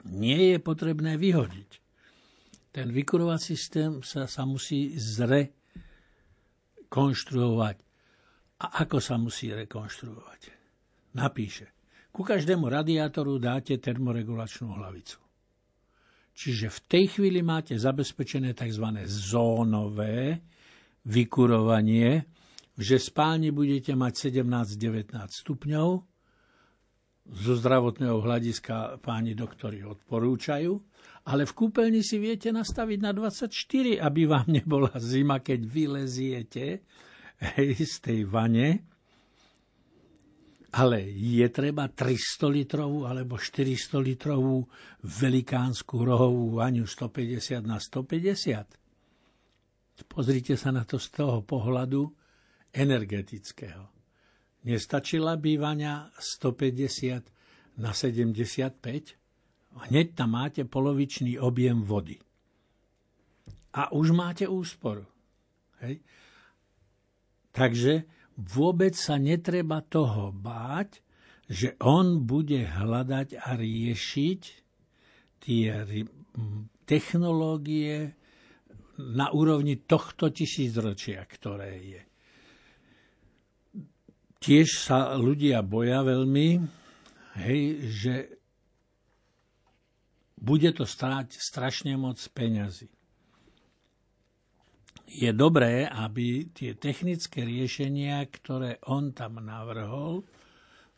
nie 0.05 0.41
je 0.53 0.57
potrebné 0.61 1.17
vyhodiť. 1.17 1.84
Ten 2.75 2.91
vykurovací 2.91 3.55
systém 3.55 4.03
sa, 4.03 4.27
sa 4.27 4.43
musí 4.43 4.99
zrekonštruovať. 4.99 7.77
A 8.59 8.83
ako 8.83 8.99
sa 8.99 9.15
musí 9.15 9.47
rekonštruovať? 9.55 10.51
Napíše. 11.15 11.71
Ku 12.11 12.27
každému 12.27 12.67
radiátoru 12.67 13.39
dáte 13.39 13.79
termoregulačnú 13.79 14.75
hlavicu. 14.75 15.23
Čiže 16.35 16.67
v 16.67 16.79
tej 16.83 17.15
chvíli 17.15 17.39
máte 17.39 17.79
zabezpečené 17.79 18.51
tzv. 18.51 19.07
zónové 19.07 20.43
vykurovanie, 21.07 22.27
že 22.75 22.99
spálni 22.99 23.55
budete 23.55 23.95
mať 23.95 24.35
17-19 24.35 25.15
stupňov, 25.31 26.03
zo 27.25 27.57
zdravotného 27.57 28.21
hľadiska 28.21 28.99
páni 28.99 29.33
doktori 29.33 29.81
odporúčajú, 29.81 30.77
ale 31.25 31.49
v 31.49 31.57
kúpeľni 31.57 32.05
si 32.05 32.21
viete 32.21 32.53
nastaviť 32.53 33.01
na 33.01 33.09
24, 33.09 33.49
aby 33.97 34.29
vám 34.29 34.45
nebola 34.45 34.93
zima, 35.01 35.41
keď 35.41 35.65
vyleziete 35.65 36.85
hej, 37.57 37.73
z 37.81 37.95
tej 37.97 38.29
vane. 38.29 38.85
Ale 40.75 41.07
je 41.07 41.47
treba 41.49 41.87
300 41.87 42.51
litrovú 42.51 43.07
alebo 43.07 43.39
400 43.39 43.95
litrovú 44.05 44.67
velikánsku 45.01 45.97
rohovú 45.97 46.61
vaňu 46.61 46.85
150 46.85 47.63
na 47.63 47.79
150. 47.79 50.03
Pozrite 50.05 50.59
sa 50.59 50.75
na 50.75 50.83
to 50.83 50.99
z 50.99 51.07
toho 51.15 51.39
pohľadu, 51.41 52.11
energetického. 52.75 53.87
Nestačila 54.67 55.39
bývania 55.39 56.11
150 56.19 57.79
na 57.79 57.95
75? 57.95 59.24
Hneď 59.75 60.15
tam 60.15 60.39
máte 60.39 60.63
polovičný 60.63 61.35
objem 61.35 61.83
vody. 61.83 62.15
A 63.75 63.91
už 63.91 64.15
máte 64.15 64.47
úsporu. 64.47 65.03
Hej? 65.83 65.99
Takže 67.51 68.07
vôbec 68.39 68.95
sa 68.95 69.19
netreba 69.19 69.83
toho 69.83 70.31
báť, 70.31 71.03
že 71.51 71.75
on 71.83 72.23
bude 72.23 72.63
hľadať 72.65 73.37
a 73.37 73.53
riešiť 73.53 74.41
tie 75.43 75.85
technológie 76.89 78.15
na 78.95 79.27
úrovni 79.35 79.83
tohto 79.83 80.31
tisícročia, 80.31 81.21
ktoré 81.27 81.73
je. 81.83 82.01
Tiež 84.39 84.67
sa 84.81 85.19
ľudia 85.19 85.61
boja 85.65 86.05
veľmi, 86.05 86.47
hej, 87.43 87.61
že 87.91 88.13
bude 90.35 90.69
to 90.75 90.83
stáť 90.83 91.35
strašne 91.39 91.95
moc 91.95 92.19
peňazí. 92.35 92.91
Je 95.05 95.31
dobré, 95.31 95.85
aby 95.85 96.49
tie 96.51 96.75
technické 96.75 97.45
riešenia, 97.45 98.25
ktoré 98.27 98.81
on 98.89 99.13
tam 99.13 99.39
navrhol, 99.39 100.25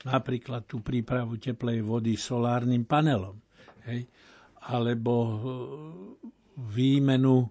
napríklad 0.07 0.65
tú 0.65 0.79
prípravu 0.79 1.37
teplej 1.37 1.83
vody 1.83 2.15
solárnym 2.15 2.87
panelom, 2.87 3.37
hej, 3.89 4.07
alebo 4.71 5.13
e, 5.13 5.35
výmenu 6.71 7.37
e, 7.43 7.49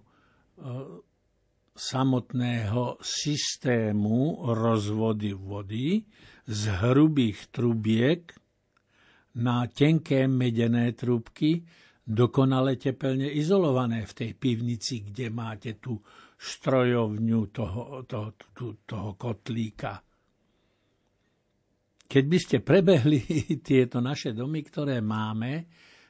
samotného 1.77 2.97
systému 3.05 4.49
rozvody 4.49 5.37
vody 5.37 6.01
z 6.49 6.61
hrubých 6.81 7.53
trubiek 7.53 8.33
na 9.37 9.69
tenké 9.69 10.25
medené 10.25 10.97
trúbky, 10.97 11.61
dokonale 12.07 12.79
tepelne 12.79 13.27
izolované 13.29 14.07
v 14.07 14.13
tej 14.13 14.31
pivnici, 14.33 15.03
kde 15.05 15.27
máte 15.29 15.77
tú 15.77 15.99
strojovňu 16.37 17.41
toho, 17.49 18.07
toho, 18.07 18.29
toho, 18.33 18.73
toho 18.85 19.09
kotlíka. 19.19 19.99
Keď 22.07 22.23
by 22.23 22.37
ste 22.39 22.57
prebehli 22.63 23.19
tieto 23.67 23.99
naše 23.99 24.31
domy, 24.31 24.63
ktoré 24.63 25.03
máme, 25.03 25.67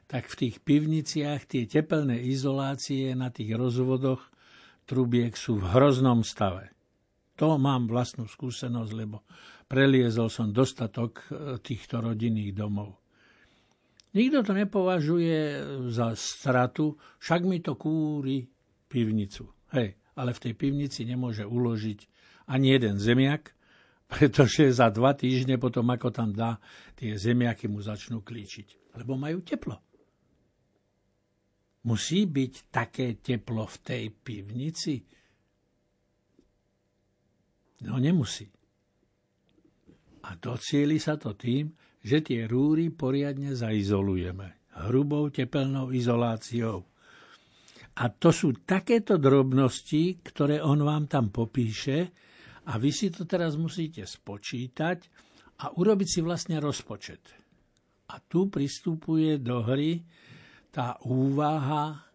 tak 0.08 0.30
v 0.32 0.48
tých 0.48 0.56
pivniciach 0.64 1.50
tie 1.50 1.68
tepelné 1.68 2.22
izolácie 2.32 3.12
na 3.12 3.28
tých 3.28 3.58
rozvodoch 3.58 4.24
trubiek 4.88 5.36
sú 5.36 5.60
v 5.60 5.68
hroznom 5.68 6.24
stave. 6.24 6.72
To 7.38 7.60
mám 7.60 7.92
vlastnú 7.92 8.26
skúsenosť, 8.26 8.92
lebo 8.96 9.28
preliezol 9.68 10.32
som 10.32 10.50
dostatok 10.50 11.28
e, 11.28 11.60
týchto 11.60 12.02
rodinných 12.02 12.56
domov. 12.56 13.07
Nikto 14.18 14.42
to 14.42 14.54
nepovažuje 14.58 15.62
za 15.94 16.18
stratu, 16.18 16.98
však 17.22 17.46
mi 17.46 17.62
to 17.62 17.78
kúri 17.78 18.50
pivnicu. 18.90 19.46
Hej, 19.78 19.94
ale 20.18 20.34
v 20.34 20.42
tej 20.42 20.54
pivnici 20.58 21.06
nemôže 21.06 21.46
uložiť 21.46 22.00
ani 22.50 22.74
jeden 22.74 22.98
zemiak, 22.98 23.54
pretože 24.12 24.74
za 24.74 24.90
dva 24.90 25.14
týždne 25.14 25.62
potom, 25.62 25.86
ako 25.94 26.10
tam 26.10 26.34
dá, 26.34 26.58
tie 26.98 27.14
zemiaky 27.14 27.70
mu 27.70 27.78
začnú 27.78 28.26
klíčiť. 28.26 28.98
Lebo 28.98 29.14
majú 29.14 29.46
teplo. 29.46 29.78
Musí 31.86 32.26
byť 32.26 32.54
také 32.74 33.22
teplo 33.22 33.70
v 33.70 33.78
tej 33.86 34.04
pivnici? 34.10 34.98
No 37.86 38.02
nemusí. 38.02 38.50
Docieli 40.38 41.02
sa 41.02 41.18
to 41.18 41.34
tým, 41.34 41.74
že 42.02 42.24
tie 42.24 42.48
rúry 42.48 42.94
poriadne 42.94 43.58
zaizolujeme 43.58 44.58
hrubou 44.86 45.34
tepelnou 45.34 45.90
izoláciou. 45.90 46.86
A 47.98 48.14
to 48.14 48.30
sú 48.30 48.62
takéto 48.62 49.18
drobnosti, 49.18 50.22
ktoré 50.22 50.62
on 50.62 50.86
vám 50.86 51.10
tam 51.10 51.34
popíše 51.34 52.14
a 52.70 52.78
vy 52.78 52.94
si 52.94 53.10
to 53.10 53.26
teraz 53.26 53.58
musíte 53.58 54.06
spočítať 54.06 55.00
a 55.66 55.74
urobiť 55.74 56.08
si 56.08 56.20
vlastne 56.22 56.62
rozpočet. 56.62 57.34
A 58.14 58.22
tu 58.22 58.54
pristupuje 58.54 59.42
do 59.42 59.66
hry 59.66 59.98
tá 60.70 61.02
úvaha, 61.10 62.06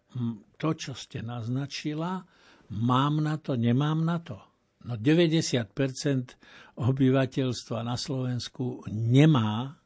to, 0.55 0.69
čo 0.71 0.95
ste 0.95 1.19
naznačila, 1.19 2.23
mám 2.79 3.19
na 3.19 3.35
to, 3.35 3.59
nemám 3.59 3.99
na 4.07 4.23
to. 4.23 4.39
No 4.83 4.99
90% 4.99 6.75
obyvateľstva 6.75 7.79
na 7.87 7.95
Slovensku 7.95 8.83
nemá 8.91 9.79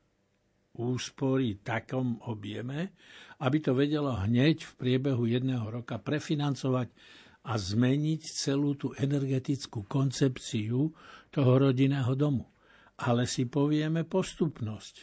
úspory 0.78 1.58
v 1.58 1.62
takom 1.62 2.22
objeme, 2.30 2.94
aby 3.42 3.58
to 3.62 3.78
vedelo 3.78 4.14
hneď 4.14 4.66
v 4.66 4.74
priebehu 4.78 5.26
jedného 5.30 5.66
roka 5.70 5.98
prefinancovať 6.02 6.90
a 7.48 7.54
zmeniť 7.56 8.22
celú 8.26 8.76
tú 8.76 8.94
energetickú 8.98 9.86
koncepciu 9.86 10.92
toho 11.32 11.52
rodinného 11.58 12.14
domu. 12.18 12.46
Ale 12.98 13.30
si 13.30 13.46
povieme 13.46 14.04
postupnosť. 14.04 14.96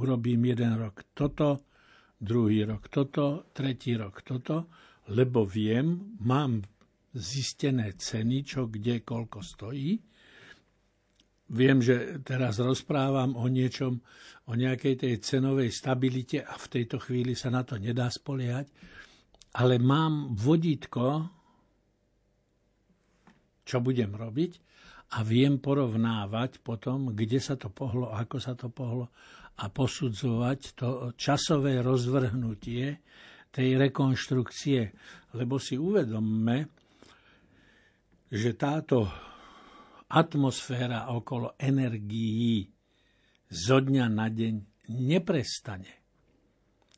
Urobím 0.00 0.50
jeden 0.50 0.74
rok 0.80 1.12
toto, 1.14 1.68
druhý 2.18 2.64
rok 2.64 2.88
toto, 2.88 3.52
tretí 3.52 3.94
rok 3.94 4.24
toto, 4.24 4.72
lebo 5.12 5.44
viem, 5.44 6.16
mám 6.24 6.64
zistené 7.14 7.94
ceny, 7.94 8.42
čo 8.42 8.66
kde, 8.66 9.06
koľko 9.06 9.38
stojí. 9.40 9.94
viem, 11.54 11.78
že 11.78 12.24
teraz 12.26 12.58
rozprávam 12.58 13.38
o 13.38 13.46
niečom, 13.46 14.00
o 14.50 14.52
nejakej 14.58 14.94
tej 15.06 15.14
cenovej 15.22 15.70
stabilite 15.70 16.42
a 16.42 16.58
v 16.58 16.66
tejto 16.66 16.98
chvíli 16.98 17.38
sa 17.38 17.52
na 17.52 17.62
to 17.62 17.78
nedá 17.78 18.10
spoliehať, 18.10 18.66
ale 19.54 19.78
mám 19.78 20.34
vodítko, 20.34 21.30
čo 23.64 23.78
budem 23.80 24.12
robiť 24.12 24.52
a 25.14 25.22
viem 25.22 25.62
porovnávať 25.62 26.58
potom, 26.60 27.14
kde 27.14 27.38
sa 27.38 27.54
to 27.54 27.70
pohlo, 27.70 28.10
ako 28.10 28.36
sa 28.42 28.58
to 28.58 28.68
pohlo 28.68 29.14
a 29.54 29.70
posudzovať 29.70 30.60
to 30.74 30.88
časové 31.14 31.78
rozvrhnutie 31.78 32.98
tej 33.54 33.68
rekonštrukcie. 33.78 34.80
Lebo 35.38 35.62
si 35.62 35.78
uvedomme, 35.78 36.83
že 38.30 38.56
táto 38.56 39.08
atmosféra 40.08 41.10
okolo 41.10 41.58
energií 41.58 42.68
zo 43.50 43.78
dňa 43.82 44.06
na 44.10 44.26
deň 44.30 44.54
neprestane. 44.90 46.04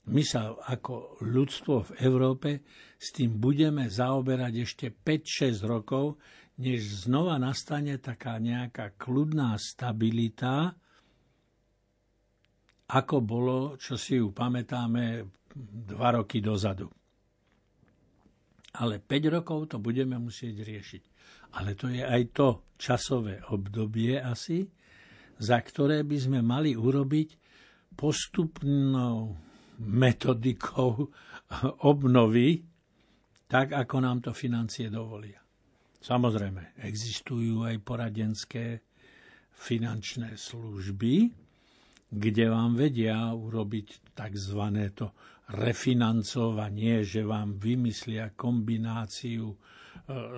My 0.07 0.23
sa 0.23 0.55
ako 0.55 1.19
ľudstvo 1.27 1.75
v 1.83 1.91
Európe 2.07 2.51
s 2.95 3.11
tým 3.11 3.43
budeme 3.43 3.91
zaoberať 3.91 4.55
ešte 4.63 4.87
5-6 4.95 5.67
rokov, 5.67 6.23
než 6.63 7.05
znova 7.05 7.37
nastane 7.43 7.99
taká 7.99 8.39
nejaká 8.39 8.95
kľudná 8.95 9.59
stabilita, 9.59 10.79
ako 12.87 13.17
bolo, 13.19 13.59
čo 13.83 13.99
si 13.99 14.23
ju 14.23 14.31
pamätáme, 14.31 15.27
dva 15.91 16.23
roky 16.23 16.39
dozadu. 16.39 16.87
Ale 18.79 19.03
5 19.03 19.35
rokov 19.43 19.75
to 19.75 19.83
budeme 19.83 20.15
musieť 20.23 20.63
riešiť. 20.63 21.16
Ale 21.57 21.73
to 21.73 21.89
je 21.89 22.05
aj 22.05 22.23
to 22.37 22.49
časové 22.77 23.41
obdobie 23.49 24.21
asi, 24.21 24.69
za 25.41 25.59
ktoré 25.61 26.05
by 26.05 26.17
sme 26.21 26.41
mali 26.45 26.77
urobiť 26.77 27.29
postupnou 27.97 29.33
metodikou 29.81 30.91
obnovy, 31.85 32.61
tak 33.49 33.73
ako 33.73 33.97
nám 34.01 34.19
to 34.21 34.33
financie 34.37 34.93
dovolia. 34.93 35.41
Samozrejme, 36.01 36.77
existujú 36.87 37.67
aj 37.67 37.77
poradenské 37.83 38.85
finančné 39.57 40.37
služby, 40.37 41.15
kde 42.13 42.45
vám 42.47 42.79
vedia 42.79 43.33
urobiť 43.33 44.15
tzv. 44.15 44.61
to 44.95 45.11
refinancovanie, 45.57 47.03
že 47.03 47.27
vám 47.27 47.59
vymyslia 47.59 48.35
kombináciu 48.35 49.57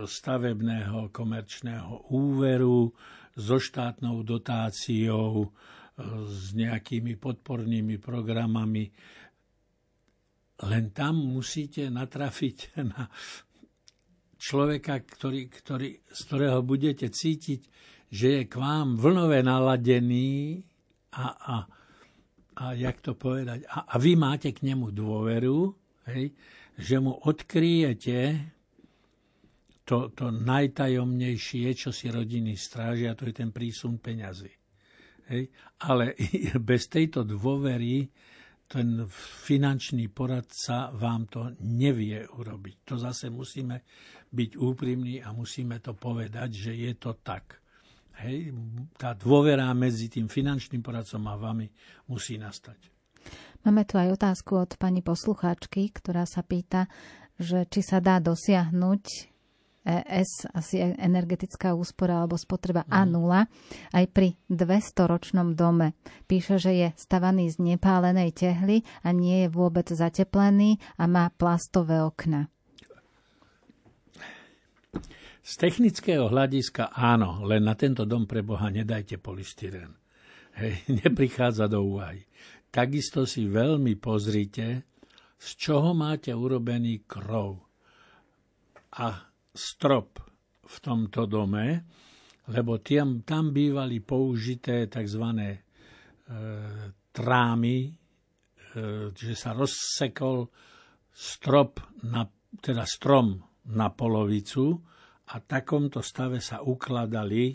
stavebného 0.08 1.12
komerčného 1.12 2.08
úveru 2.16 2.88
so 3.36 3.60
štátnou 3.60 4.24
dotáciou, 4.24 5.44
e, 5.44 5.48
s 6.26 6.56
nejakými 6.56 7.20
podpornými 7.20 8.00
programami. 8.00 8.88
Len 10.58 10.84
tam 10.90 11.20
musíte 11.20 11.86
natrafiť 11.92 12.56
na 12.96 13.06
človeka, 14.40 15.04
ktorý, 15.04 15.52
ktorý, 15.52 15.88
z 16.00 16.20
ktorého 16.26 16.64
budete 16.64 17.12
cítiť, 17.12 17.60
že 18.08 18.26
je 18.40 18.42
k 18.48 18.54
vám 18.56 18.96
vlnové 18.96 19.44
naladený 19.44 20.64
a, 21.12 21.26
a, 21.28 21.56
a 22.56 22.64
jak 22.72 23.04
to 23.04 23.12
povedať, 23.12 23.68
a, 23.68 23.84
a 23.84 23.94
vy 24.00 24.16
máte 24.16 24.48
k 24.56 24.64
nemu 24.64 24.96
dôveru, 24.96 25.76
hej, 26.08 26.32
že 26.78 26.96
mu 26.96 27.12
odkryjete 27.20 28.48
to, 29.88 30.12
to 30.12 30.28
najtajomnejšie, 30.28 31.72
čo 31.72 31.88
si 31.96 32.12
rodiny 32.12 32.52
strážia, 32.60 33.16
to 33.16 33.24
je 33.24 33.40
ten 33.40 33.48
prísun 33.48 33.96
peňazí. 33.96 34.52
Hej. 35.32 35.48
Ale 35.88 36.12
bez 36.68 36.92
tejto 36.92 37.24
dôvery 37.24 38.04
ten 38.68 39.08
finančný 39.48 40.12
poradca 40.12 40.92
vám 40.92 41.24
to 41.32 41.56
nevie 41.64 42.20
urobiť. 42.20 42.84
To 42.84 43.00
zase 43.00 43.32
musíme 43.32 43.80
byť 44.28 44.50
úprimní 44.60 45.24
a 45.24 45.32
musíme 45.32 45.80
to 45.80 45.96
povedať, 45.96 46.68
že 46.68 46.72
je 46.76 46.92
to 47.00 47.16
tak. 47.24 47.64
Hej, 48.20 48.52
tá 48.98 49.16
dôvera 49.16 49.72
medzi 49.72 50.12
tým 50.12 50.28
finančným 50.28 50.84
poradcom 50.84 51.22
a 51.32 51.40
vami 51.40 51.70
musí 52.12 52.36
nastať. 52.36 52.92
Máme 53.64 53.88
tu 53.88 53.96
aj 53.96 54.20
otázku 54.20 54.52
od 54.58 54.76
pani 54.76 55.00
poslucháčky, 55.00 55.88
ktorá 55.94 56.28
sa 56.28 56.44
pýta, 56.44 56.92
že 57.40 57.64
či 57.70 57.80
sa 57.80 58.02
dá 58.02 58.18
dosiahnuť 58.20 59.37
ES, 59.88 60.52
asi 60.52 60.84
energetická 60.84 61.72
úspora 61.72 62.20
alebo 62.20 62.36
spotreba 62.36 62.84
mm. 62.84 62.92
A0, 62.92 63.30
aj 63.96 64.04
pri 64.12 64.36
200-ročnom 64.52 65.56
dome. 65.56 65.96
Píše, 66.28 66.60
že 66.60 66.72
je 66.76 66.88
stavaný 67.00 67.48
z 67.48 67.56
nepálenej 67.64 68.36
tehly 68.36 68.84
a 69.00 69.16
nie 69.16 69.44
je 69.44 69.48
vôbec 69.48 69.88
zateplený 69.88 70.76
a 71.00 71.08
má 71.08 71.32
plastové 71.32 72.04
okna. 72.04 72.52
Z 75.48 75.56
technického 75.56 76.28
hľadiska 76.28 76.92
áno, 76.92 77.40
len 77.48 77.64
na 77.64 77.72
tento 77.72 78.04
dom 78.04 78.28
pre 78.28 78.44
Boha 78.44 78.68
nedajte 78.68 79.16
polystyren. 79.16 79.96
Hej, 80.60 80.84
neprichádza 81.00 81.64
do 81.72 81.88
úvahy. 81.88 82.28
Takisto 82.68 83.24
si 83.24 83.48
veľmi 83.48 83.96
pozrite, 83.96 84.84
z 85.38 85.48
čoho 85.56 85.96
máte 85.96 86.34
urobený 86.36 87.08
krov 87.08 87.64
a 88.98 89.27
strop 89.58 90.22
v 90.62 90.76
tomto 90.78 91.26
dome, 91.26 91.82
lebo 92.54 92.78
tam, 92.78 93.26
tam 93.26 93.50
bývali 93.50 93.98
použité 93.98 94.86
tzv. 94.86 95.24
E, 95.42 95.56
trámy, 97.10 97.78
e, 97.82 97.90
že 99.10 99.34
sa 99.34 99.50
rozsekol 99.50 100.46
strop 101.10 101.82
na, 102.06 102.22
teda 102.62 102.86
strom 102.86 103.42
na 103.74 103.90
polovicu 103.90 104.78
a 105.28 105.42
takomto 105.42 106.00
stave 106.00 106.38
sa 106.38 106.62
ukladali 106.62 107.52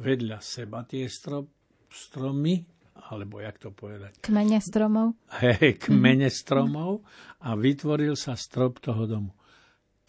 vedľa 0.00 0.38
seba 0.40 0.86
tie 0.88 1.04
strop, 1.10 1.50
stromy, 1.90 2.64
alebo 3.10 3.40
jak 3.42 3.60
to 3.60 3.74
povedať? 3.74 4.20
Kmene 4.24 4.60
stromov. 4.62 5.16
Hej, 5.42 5.80
kmene 5.80 6.28
mm-hmm. 6.28 6.40
stromov 6.40 7.04
a 7.44 7.56
vytvoril 7.56 8.16
sa 8.16 8.36
strop 8.36 8.80
toho 8.80 9.04
domu. 9.04 9.32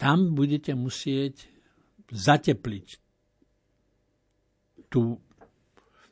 Tam 0.02 0.34
budete 0.34 0.74
musieť 0.74 1.46
zatepliť 2.10 2.98
tú, 4.90 5.22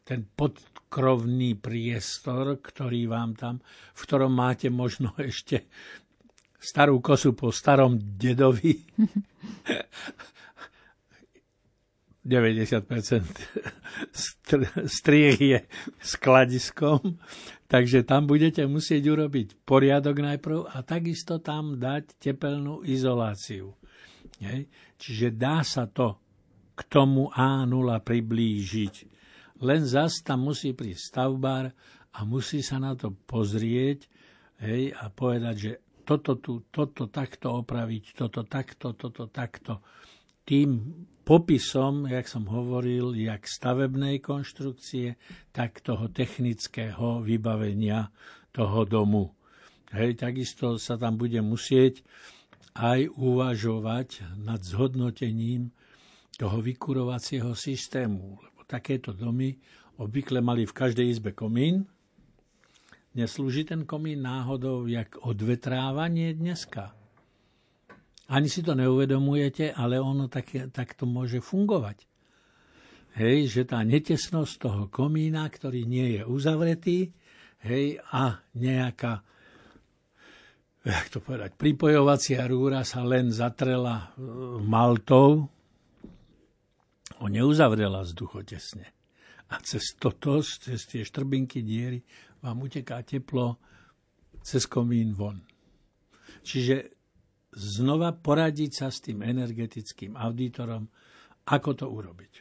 ten 0.07 0.31
podkrovný 0.31 1.59
priestor, 1.59 2.62
ktorý 2.62 3.11
vám 3.11 3.35
tam, 3.35 3.59
v 3.90 4.00
ktorom 4.07 4.31
máte 4.31 4.70
možno 4.70 5.11
ešte 5.18 5.66
starú 6.62 7.03
kosu 7.03 7.35
po 7.35 7.50
starom 7.50 7.98
dedovi 7.98 8.79
90% 12.20 14.85
striech 14.85 15.40
je 15.40 15.64
skladiskom, 16.05 17.16
takže 17.64 18.05
tam 18.05 18.29
budete 18.29 18.68
musieť 18.68 19.09
urobiť 19.09 19.64
poriadok 19.64 20.20
najprv 20.20 20.68
a 20.68 20.85
takisto 20.85 21.40
tam 21.40 21.81
dať 21.81 22.20
tepelnú 22.20 22.85
izoláciu. 22.85 23.80
Hej. 24.38 24.71
Čiže 24.95 25.35
dá 25.35 25.66
sa 25.66 25.90
to 25.90 26.23
k 26.79 26.81
tomu 26.87 27.29
A0 27.35 28.01
priblížiť. 28.01 28.95
Len 29.61 29.83
zas 29.85 30.25
tam 30.25 30.49
musí 30.49 30.73
prísť 30.73 31.03
stavbár 31.12 31.69
a 32.16 32.19
musí 32.25 32.64
sa 32.64 32.81
na 32.81 32.97
to 32.97 33.12
pozrieť 33.12 34.09
hej, 34.64 34.97
a 34.97 35.12
povedať, 35.12 35.57
že 35.57 35.73
toto 36.09 36.40
tu, 36.40 36.64
toto 36.73 37.07
takto 37.12 37.61
opraviť, 37.61 38.16
toto 38.16 38.49
takto, 38.49 38.97
toto 38.97 39.29
takto. 39.29 39.85
Tým 40.43 40.81
popisom, 41.23 42.09
jak 42.09 42.27
som 42.27 42.49
hovoril, 42.49 43.14
jak 43.14 43.47
stavebnej 43.47 44.19
konštrukcie, 44.19 45.21
tak 45.55 45.85
toho 45.85 46.11
technického 46.11 47.23
vybavenia 47.23 48.11
toho 48.51 48.83
domu. 48.88 49.37
Hej, 49.95 50.19
takisto 50.23 50.81
sa 50.81 50.99
tam 50.99 51.21
bude 51.21 51.38
musieť 51.45 52.03
aj 52.74 53.11
uvažovať 53.18 54.38
nad 54.40 54.62
zhodnotením 54.62 55.74
toho 56.38 56.62
vykurovacieho 56.64 57.52
systému. 57.52 58.40
Lebo 58.40 58.61
takéto 58.64 59.12
domy 59.12 59.54
obvykle 60.00 60.40
mali 60.40 60.64
v 60.64 60.76
každej 60.76 61.06
izbe 61.11 61.37
komín. 61.37 61.85
Neslúži 63.12 63.66
ten 63.66 63.85
komín 63.85 64.22
náhodou 64.22 64.87
jak 64.87 65.18
odvetrávanie 65.20 66.33
dneska. 66.38 66.94
Ani 68.30 68.46
si 68.46 68.62
to 68.62 68.78
neuvedomujete, 68.78 69.74
ale 69.74 69.98
ono 69.98 70.30
tak, 70.30 70.70
tak 70.70 70.94
to 70.94 71.02
môže 71.02 71.42
fungovať. 71.42 72.06
Hej, 73.18 73.50
že 73.50 73.62
tá 73.66 73.83
netesnosť 73.83 74.54
toho 74.62 74.83
komína, 74.87 75.42
ktorý 75.50 75.83
nie 75.83 76.14
je 76.14 76.22
uzavretý, 76.22 77.11
hej, 77.66 77.98
a 78.14 78.38
nejaká, 78.54 79.26
jak 80.85 81.07
to 81.12 81.21
povedať, 81.21 81.57
pripojovacia 81.57 82.45
rúra 82.49 82.85
sa 82.88 83.05
len 83.05 83.29
zatrela 83.29 84.14
e, 84.16 84.25
maltou, 84.64 85.49
on 87.21 87.31
neuzavrela 87.31 88.01
vzduchotesne. 88.01 88.88
a 89.51 89.59
cez 89.61 89.99
toto, 89.99 90.40
cez 90.40 90.87
tie 90.87 91.03
štrbinky 91.03 91.61
diery 91.66 92.01
vám 92.40 92.62
uteká 92.62 93.03
teplo 93.03 93.59
cez 94.40 94.64
komín 94.64 95.12
von. 95.12 95.43
Čiže 96.47 96.97
znova 97.53 98.14
poradiť 98.14 98.71
sa 98.71 98.88
s 98.88 99.03
tým 99.03 99.27
energetickým 99.27 100.14
auditorom, 100.14 100.87
ako 101.51 101.71
to 101.75 101.87
urobiť. 101.90 102.33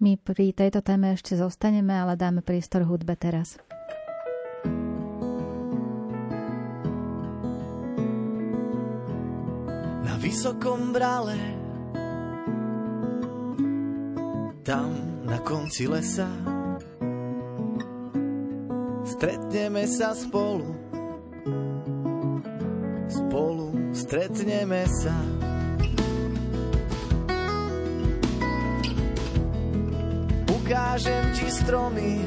My 0.00 0.16
pri 0.16 0.56
tejto 0.56 0.80
téme 0.80 1.12
ešte 1.12 1.36
zostaneme, 1.36 1.92
ale 1.92 2.16
dáme 2.16 2.40
prístor 2.40 2.88
hudbe 2.88 3.12
teraz. 3.20 3.60
Vysokom 10.30 10.94
brale. 10.94 11.34
Tam 14.62 14.94
na 15.26 15.42
konci 15.42 15.90
lesa 15.90 16.30
stretneme 19.02 19.90
sa 19.90 20.14
spolu. 20.14 20.70
Spolu 23.10 23.90
stretneme 23.90 24.86
sa. 24.86 25.18
Ukážem 30.46 31.24
ti 31.34 31.50
stromy, 31.50 32.22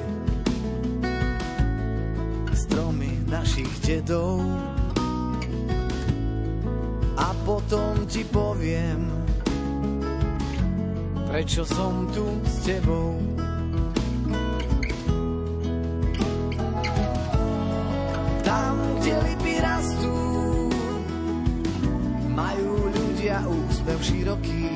stromy 2.51 3.15
našich 3.31 3.71
dedov 3.87 4.72
potom 7.43 8.07
ti 8.07 8.23
poviem, 8.23 9.11
prečo 11.27 11.67
som 11.67 12.07
tu 12.15 12.23
s 12.47 12.63
tebou. 12.63 13.19
Tam, 18.47 18.75
kde 18.99 19.13
lipy 19.27 19.53
rastú, 19.59 20.19
majú 22.31 22.87
ľudia 22.95 23.43
úsmev 23.43 23.99
široký. 23.99 24.71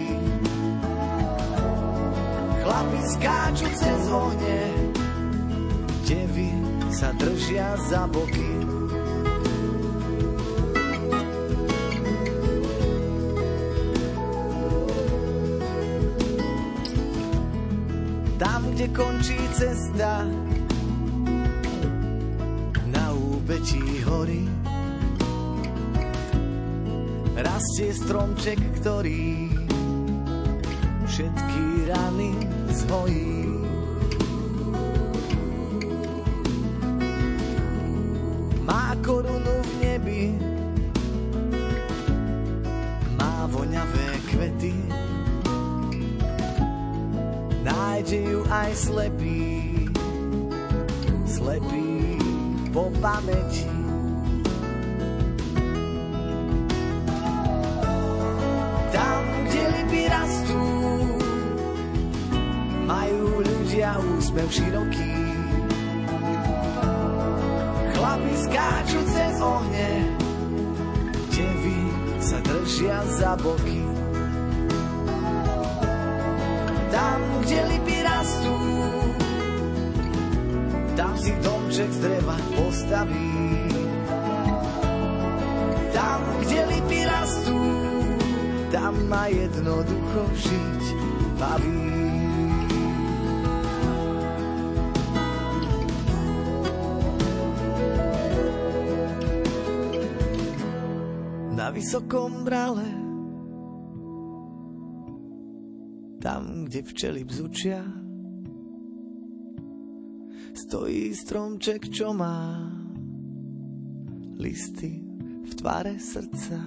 Chlapi 2.67 2.99
skáču 3.15 3.67
cez 3.71 4.01
ohne, 4.11 4.59
devy 6.03 6.51
sa 6.91 7.15
držia 7.15 7.79
za 7.87 8.03
boky. 8.11 8.46
Cesta, 19.57 20.21
na 22.93 23.05
úbetí 23.09 24.05
hory, 24.05 24.45
rastie 27.33 27.89
stromček, 27.89 28.61
ktorý 28.77 29.49
všetky 31.09 31.89
rany 31.89 32.37
zhojí. 32.69 33.33
Má 38.61 38.93
korunu 39.01 39.57
v 39.57 39.71
nebi, 39.81 40.23
nájde 48.07 48.23
ju 48.23 48.41
aj 48.47 48.71
slepý, 48.71 49.43
slepý 51.27 52.15
po 52.71 52.87
pamäti. 53.03 53.67
ľudia 63.43 63.99
úsmev 63.99 64.47
široký. 64.49 65.13
Chlapi 67.91 68.33
skáču 68.47 68.99
cez 69.11 69.35
ohne, 69.43 69.89
devy 71.29 71.79
sa 72.23 72.39
držia 72.39 73.03
za 73.19 73.35
boky. 73.37 73.86
Tam, 76.97 77.21
kde 77.45 77.61
lipy 77.69 77.97
rastú, 78.01 78.57
tam 80.97 81.13
si 81.13 81.29
domček 81.45 81.93
z 81.93 81.99
dreva 82.01 82.37
postaví. 82.57 83.37
Tam, 85.93 86.19
kde 86.41 86.59
lipy 86.73 86.99
rastú, 87.05 87.61
tam 88.73 88.97
ma 89.05 89.29
jednoducho 89.29 90.21
žiť 90.41 90.83
baví. 91.37 91.85
na 101.57 101.73
vysokom 101.73 102.45
brale. 102.45 102.96
Tam, 106.67 106.75
kde 106.75 106.83
včely 106.83 107.23
bzučia, 107.23 107.79
stojí 110.51 111.15
stromček, 111.15 111.87
čo 111.87 112.11
má 112.11 112.59
listy 114.35 114.99
v 115.47 115.51
tvare 115.55 115.95
srdca. 115.95 116.59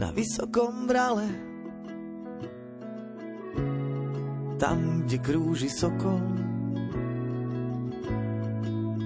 Na 0.00 0.08
vysokom 0.16 0.88
brale, 0.88 1.28
tam, 4.56 5.04
kde 5.04 5.20
krúži 5.20 5.68
sokol, 5.68 6.24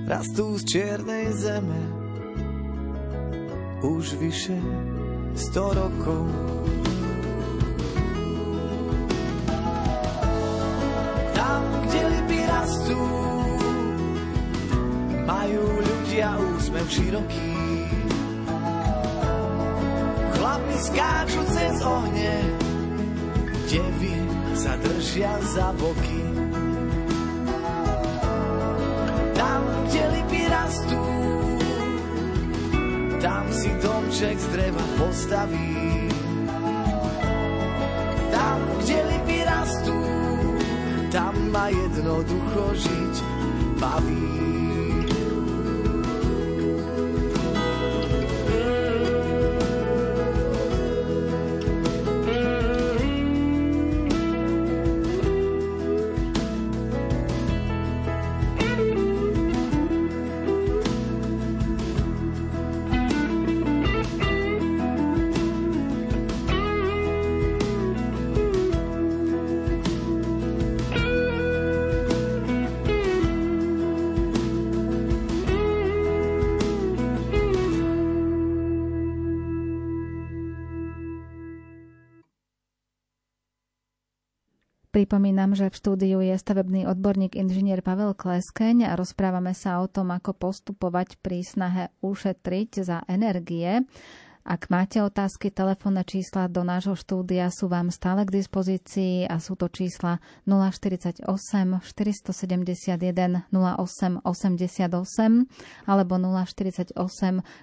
rastú 0.07 0.55
z 0.63 0.79
čiernej 0.79 1.27
zeme 1.35 1.83
už 3.83 4.15
vyše 4.23 4.63
sto 5.37 5.73
rokov. 5.73 6.25
Tam, 11.37 11.63
kde 11.89 12.01
lipy 12.09 12.39
rastú, 12.47 13.03
majú 15.29 15.63
ľudia 15.83 16.37
úsmev 16.57 16.87
široký. 16.89 17.53
Chlapi 20.39 20.77
skáču 20.81 21.43
cez 21.53 21.77
ohne, 21.85 22.33
devy 23.69 24.15
sa 24.57 24.77
držia 24.81 25.33
za 25.43 25.75
boky. 25.77 26.22
Domček 34.23 34.39
z 34.39 34.49
dreva 34.55 34.85
postaví. 35.03 36.07
Tam, 38.31 38.59
kde 38.79 38.99
lipy 39.11 39.39
rastú, 39.43 39.99
tam 41.11 41.35
ma 41.51 41.67
jednoducho 41.75 42.71
žiť 42.71 43.15
baví. 43.83 44.42
Pripomínam, 85.13 85.53
že 85.53 85.69
v 85.69 85.77
štúdiu 85.77 86.19
je 86.25 86.33
stavebný 86.33 86.89
odborník 86.89 87.37
inžinier 87.37 87.85
Pavel 87.85 88.17
Kleskeň 88.17 88.89
a 88.89 88.97
rozprávame 88.97 89.53
sa 89.53 89.85
o 89.85 89.87
tom, 89.87 90.09
ako 90.09 90.33
postupovať 90.33 91.21
pri 91.21 91.45
snahe 91.45 91.93
ušetriť 92.01 92.81
za 92.81 93.05
energie. 93.05 93.85
Ak 94.43 94.75
máte 94.75 94.99
otázky, 94.99 95.55
telefónne 95.55 96.03
čísla 96.03 96.51
do 96.51 96.67
nášho 96.67 96.99
štúdia 96.99 97.47
sú 97.55 97.71
vám 97.71 97.95
stále 97.95 98.27
k 98.27 98.43
dispozícii 98.43 99.31
a 99.31 99.39
sú 99.39 99.55
to 99.55 99.71
čísla 99.71 100.19
048 100.51 101.23
471 101.23 101.87
08 103.55 104.19
88 104.27 105.47
alebo 105.87 106.15
048 106.19 106.91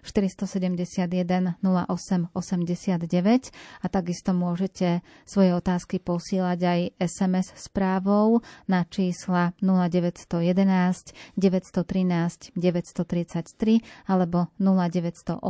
471 0.08 1.60
08 1.60 2.32
89 2.32 3.84
a 3.84 3.88
takisto 3.92 4.32
môžete 4.32 5.04
svoje 5.28 5.52
otázky 5.52 6.00
posielať 6.00 6.60
aj 6.64 6.80
SMS 6.96 7.60
správou 7.60 8.40
na 8.72 8.88
čísla 8.88 9.52
0911 9.60 11.12
913 11.36 12.56
933 12.56 14.08
alebo 14.08 14.48
0908 14.56 15.44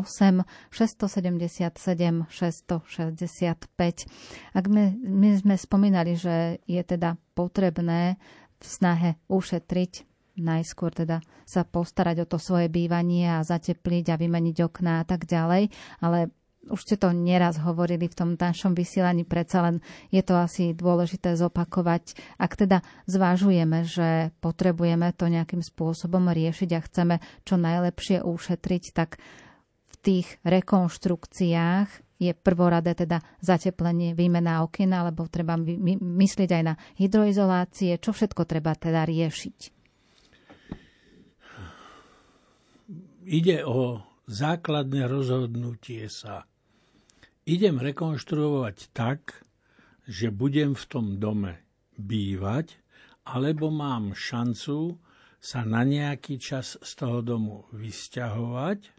670 0.74 1.19
677 1.20 2.32
665. 2.32 4.08
Ak 4.56 4.66
my, 4.68 4.96
my 5.04 5.30
sme 5.36 5.56
spomínali, 5.60 6.16
že 6.16 6.64
je 6.66 6.82
teda 6.82 7.20
potrebné 7.36 8.18
v 8.60 8.66
snahe 8.66 9.16
ušetriť 9.32 10.08
najskôr 10.40 10.96
teda 10.96 11.20
sa 11.44 11.68
postarať 11.68 12.24
o 12.24 12.30
to 12.30 12.40
svoje 12.40 12.72
bývanie 12.72 13.28
a 13.28 13.44
zatepliť 13.44 14.16
a 14.16 14.18
vymeniť 14.20 14.58
okná 14.64 15.04
a 15.04 15.06
tak 15.06 15.28
ďalej, 15.28 15.68
ale 16.00 16.32
už 16.68 16.80
ste 16.84 17.00
to 17.00 17.16
nieraz 17.16 17.56
hovorili 17.64 18.12
v 18.12 18.18
tom 18.18 18.30
našom 18.36 18.76
vysielaní, 18.76 19.24
predsa 19.24 19.64
len 19.64 19.80
je 20.12 20.20
to 20.20 20.36
asi 20.36 20.76
dôležité 20.76 21.40
zopakovať. 21.40 22.20
Ak 22.36 22.60
teda 22.60 22.84
zvážujeme, 23.08 23.88
že 23.88 24.36
potrebujeme 24.44 25.16
to 25.16 25.32
nejakým 25.32 25.64
spôsobom 25.64 26.28
riešiť 26.28 26.70
a 26.76 26.84
chceme 26.84 27.16
čo 27.48 27.56
najlepšie 27.56 28.28
ušetriť, 28.28 28.84
tak 28.92 29.24
tých 30.00 30.28
rekonštrukciách 30.48 31.90
je 32.20 32.36
prvoradé 32.36 33.00
teda 33.00 33.24
zateplenie, 33.40 34.12
výmena 34.12 34.60
okien, 34.68 34.92
alebo 34.92 35.32
treba 35.32 35.56
my, 35.56 35.96
myslieť 36.00 36.50
aj 36.52 36.64
na 36.64 36.76
hydroizolácie, 37.00 37.96
čo 37.96 38.12
všetko 38.12 38.44
treba 38.44 38.76
teda 38.76 39.08
riešiť? 39.08 39.58
Ide 43.30 43.64
o 43.64 44.04
základné 44.28 45.08
rozhodnutie 45.08 46.12
sa. 46.12 46.44
Idem 47.48 47.80
rekonštruovať 47.80 48.92
tak, 48.92 49.48
že 50.10 50.34
budem 50.34 50.76
v 50.76 50.86
tom 50.92 51.06
dome 51.22 51.64
bývať, 51.96 52.84
alebo 53.24 53.72
mám 53.72 54.12
šancu 54.12 55.00
sa 55.40 55.64
na 55.64 55.88
nejaký 55.88 56.36
čas 56.36 56.76
z 56.84 56.92
toho 57.00 57.24
domu 57.24 57.64
vysťahovať 57.72 58.99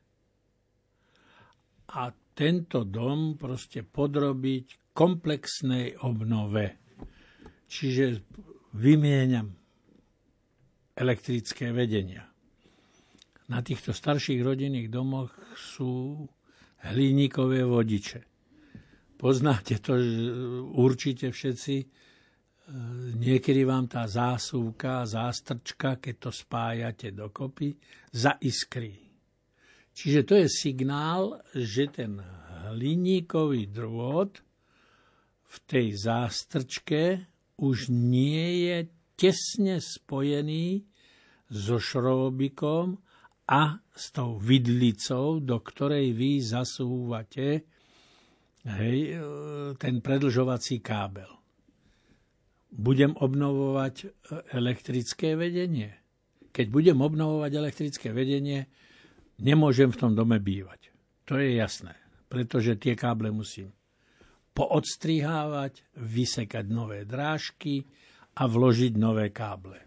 a 1.90 2.14
tento 2.34 2.86
dom 2.86 3.34
proste 3.34 3.82
podrobiť 3.82 4.94
komplexnej 4.94 5.98
obnove. 6.06 6.78
Čiže 7.66 8.22
vymieňam 8.78 9.48
elektrické 10.94 11.74
vedenia. 11.74 12.26
Na 13.50 13.60
týchto 13.66 13.90
starších 13.90 14.40
rodinných 14.46 14.86
domoch 14.86 15.34
sú 15.58 16.22
hliníkové 16.86 17.66
vodiče. 17.66 18.20
Poznáte 19.18 19.82
to 19.82 19.98
určite 20.70 21.34
všetci. 21.34 21.76
Niekedy 23.18 23.66
vám 23.66 23.90
tá 23.90 24.06
zásuvka, 24.06 25.02
zástrčka, 25.02 25.98
keď 25.98 26.14
to 26.22 26.30
spájate 26.30 27.10
dokopy, 27.10 27.74
zaiskrí 28.14 29.09
Čiže 29.94 30.20
to 30.24 30.34
je 30.40 30.48
signál, 30.48 31.42
že 31.52 31.90
ten 31.90 32.22
hliníkový 32.70 33.68
drôt 33.68 34.30
v 35.50 35.56
tej 35.66 35.98
zástrčke 35.98 37.26
už 37.58 37.90
nie 37.90 38.70
je 38.70 38.76
tesne 39.18 39.82
spojený 39.82 40.86
so 41.50 41.76
šrobobikom 41.82 42.96
a 43.50 43.82
s 43.90 44.14
tou 44.14 44.38
vidlicou, 44.38 45.42
do 45.42 45.58
ktorej 45.58 46.14
vy 46.14 46.38
zasúvate 46.38 47.66
hej, 48.64 48.98
ten 49.76 49.98
predlžovací 49.98 50.78
kábel. 50.78 51.28
Budem 52.70 53.18
obnovovať 53.18 54.14
elektrické 54.54 55.34
vedenie. 55.34 55.90
Keď 56.54 56.66
budem 56.70 57.02
obnovovať 57.02 57.50
elektrické 57.58 58.14
vedenie, 58.14 58.70
nemôžem 59.42 59.90
v 59.90 60.00
tom 60.00 60.12
dome 60.14 60.38
bývať. 60.38 60.92
To 61.28 61.38
je 61.40 61.56
jasné, 61.56 61.96
pretože 62.28 62.78
tie 62.80 62.94
káble 62.94 63.32
musím 63.32 63.72
poodstrihávať, 64.50 65.86
vysekať 65.96 66.64
nové 66.68 67.06
drážky 67.06 67.86
a 68.36 68.44
vložiť 68.50 68.92
nové 68.98 69.30
káble. 69.30 69.78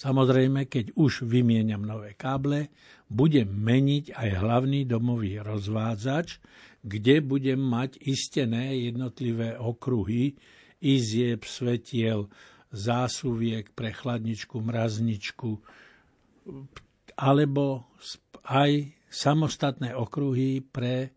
Samozrejme, 0.00 0.64
keď 0.64 0.96
už 0.96 1.28
vymieniam 1.28 1.84
nové 1.84 2.16
káble, 2.16 2.72
budem 3.04 3.52
meniť 3.52 4.16
aj 4.16 4.28
hlavný 4.40 4.88
domový 4.88 5.44
rozvádzač, 5.44 6.40
kde 6.80 7.20
budem 7.20 7.60
mať 7.60 8.00
istené 8.08 8.80
jednotlivé 8.80 9.60
okruhy, 9.60 10.40
izieb, 10.80 11.44
svetiel, 11.44 12.32
zásuviek 12.72 13.68
pre 13.76 13.92
chladničku, 13.92 14.56
mrazničku, 14.56 15.60
alebo 17.20 17.84
aj 18.46 18.94
samostatné 19.10 19.92
okruhy 19.92 20.62
pre 20.62 20.94
e, 21.02 21.10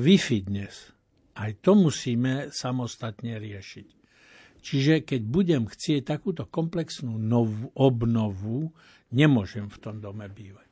Wi-Fi 0.00 0.38
dnes. 0.48 0.96
Aj 1.36 1.52
to 1.60 1.76
musíme 1.76 2.48
samostatne 2.50 3.36
riešiť. 3.36 4.00
Čiže 4.60 5.08
keď 5.08 5.20
budem 5.24 5.64
chcieť 5.68 6.04
takúto 6.04 6.44
komplexnú 6.48 7.16
novú 7.16 7.72
obnovu, 7.76 8.72
nemôžem 9.12 9.68
v 9.68 9.78
tom 9.80 10.00
dome 10.00 10.28
bývať. 10.28 10.68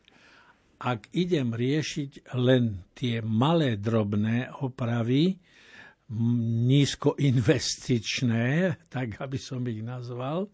Ak 0.79 1.09
idem 1.17 1.57
riešiť 1.57 2.33
len 2.37 2.85
tie 2.93 3.25
malé 3.25 3.77
drobné 3.81 4.53
opravy, 4.61 5.41
nízkoinvestičné, 6.69 8.47
tak 8.95 9.21
aby 9.21 9.39
som 9.41 9.61
ich 9.69 9.85
nazval, 9.85 10.49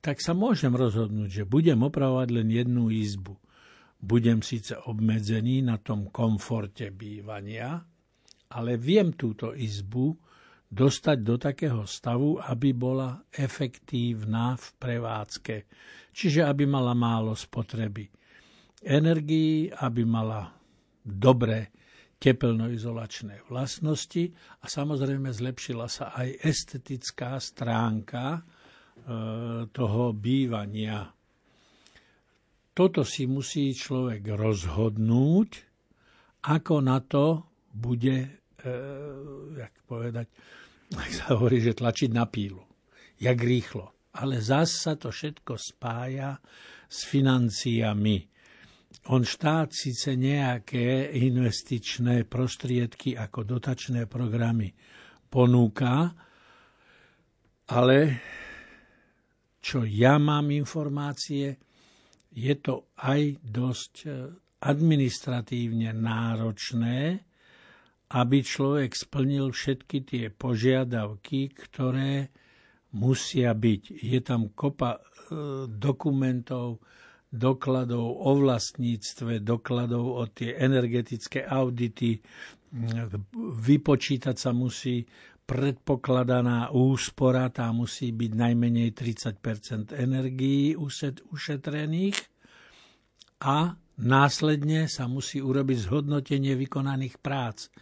tak 0.00 0.20
sa 0.22 0.36
môžem 0.36 0.70
rozhodnúť, 0.76 1.42
že 1.42 1.48
budem 1.48 1.82
opravovať 1.82 2.28
len 2.30 2.48
jednu 2.52 2.92
izbu 2.92 3.36
budem 4.00 4.44
síce 4.44 4.76
obmedzený 4.76 5.64
na 5.64 5.80
tom 5.80 6.12
komforte 6.12 6.92
bývania, 6.92 7.80
ale 8.52 8.76
viem 8.76 9.16
túto 9.16 9.56
izbu 9.56 10.14
dostať 10.66 11.18
do 11.22 11.34
takého 11.38 11.82
stavu, 11.86 12.38
aby 12.42 12.74
bola 12.74 13.22
efektívna 13.32 14.58
v 14.58 14.66
prevádzke, 14.76 15.56
čiže 16.10 16.42
aby 16.44 16.66
mala 16.66 16.92
málo 16.92 17.32
spotreby 17.32 18.06
energii, 18.86 19.70
aby 19.72 20.02
mala 20.04 20.52
dobré 21.02 21.70
tepelnoizolačné 22.16 23.46
vlastnosti 23.52 24.32
a 24.62 24.64
samozrejme 24.66 25.30
zlepšila 25.30 25.86
sa 25.86 26.16
aj 26.16 26.28
estetická 26.48 27.36
stránka 27.36 28.24
e, 28.34 28.40
toho 29.68 30.02
bývania 30.16 31.15
toto 32.76 33.08
si 33.08 33.24
musí 33.24 33.72
človek 33.72 34.36
rozhodnúť, 34.36 35.50
ako 36.44 36.74
na 36.84 37.00
to 37.00 37.48
bude, 37.72 38.28
e, 38.60 38.72
jak 39.56 39.72
povedať, 39.88 40.28
ak 40.92 41.10
sa 41.10 41.32
hovorí, 41.32 41.64
že 41.64 41.72
tlačiť 41.72 42.12
na 42.12 42.28
pílu. 42.28 42.60
Jak 43.16 43.40
rýchlo. 43.40 44.12
Ale 44.20 44.44
zás 44.44 44.76
sa 44.76 44.92
to 44.92 45.08
všetko 45.08 45.56
spája 45.56 46.36
s 46.84 47.08
financiami. 47.08 48.28
On 49.08 49.24
štát 49.24 49.72
síce 49.72 50.12
nejaké 50.12 51.16
investičné 51.16 52.28
prostriedky 52.28 53.16
ako 53.16 53.56
dotačné 53.56 54.04
programy 54.04 54.68
ponúka, 55.32 56.12
ale 57.72 57.96
čo 59.64 59.82
ja 59.82 60.20
mám 60.20 60.54
informácie, 60.54 61.65
je 62.36 62.54
to 62.60 62.92
aj 63.00 63.40
dosť 63.40 63.94
e, 64.04 64.08
administratívne 64.60 65.96
náročné, 65.96 67.24
aby 68.12 68.38
človek 68.44 68.92
splnil 68.92 69.56
všetky 69.56 69.98
tie 70.04 70.24
požiadavky, 70.28 71.56
ktoré 71.56 72.28
musia 72.92 73.56
byť. 73.56 73.82
Je 73.88 74.20
tam 74.20 74.52
kopa 74.52 75.00
e, 75.00 75.00
dokumentov, 75.66 76.84
dokladov 77.32 78.04
o 78.04 78.32
vlastníctve, 78.36 79.40
dokladov 79.40 80.04
o 80.04 80.24
tie 80.28 80.60
energetické 80.60 81.40
audity. 81.40 82.20
Vypočítať 83.64 84.36
sa 84.36 84.52
musí 84.52 85.08
predpokladaná 85.46 86.74
úspora, 86.74 87.48
tá 87.54 87.70
musí 87.70 88.10
byť 88.10 88.32
najmenej 88.34 88.90
30% 88.92 89.94
energií 89.94 90.74
ušetrených 91.30 92.18
a 93.46 93.78
Následne 93.96 94.92
sa 94.92 95.08
musí 95.08 95.40
urobiť 95.40 95.88
zhodnotenie 95.88 96.52
vykonaných 96.52 97.16
prác. 97.16 97.72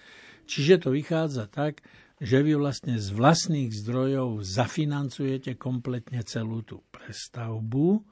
Čiže 0.47 0.87
to 0.87 0.89
vychádza 0.95 1.51
tak, 1.51 1.83
že 2.23 2.39
vy 2.47 2.55
vlastne 2.55 3.03
z 3.03 3.11
vlastných 3.11 3.75
zdrojov 3.75 4.47
zafinancujete 4.47 5.59
kompletne 5.59 6.23
celú 6.23 6.63
tú 6.63 6.87
prestavbu. 6.95 8.07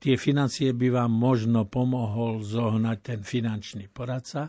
Tie 0.00 0.16
financie 0.16 0.72
by 0.72 0.88
vám 1.04 1.12
možno 1.12 1.68
pomohol 1.68 2.40
zohnať 2.40 2.98
ten 3.04 3.20
finančný 3.20 3.92
poradca, 3.92 4.48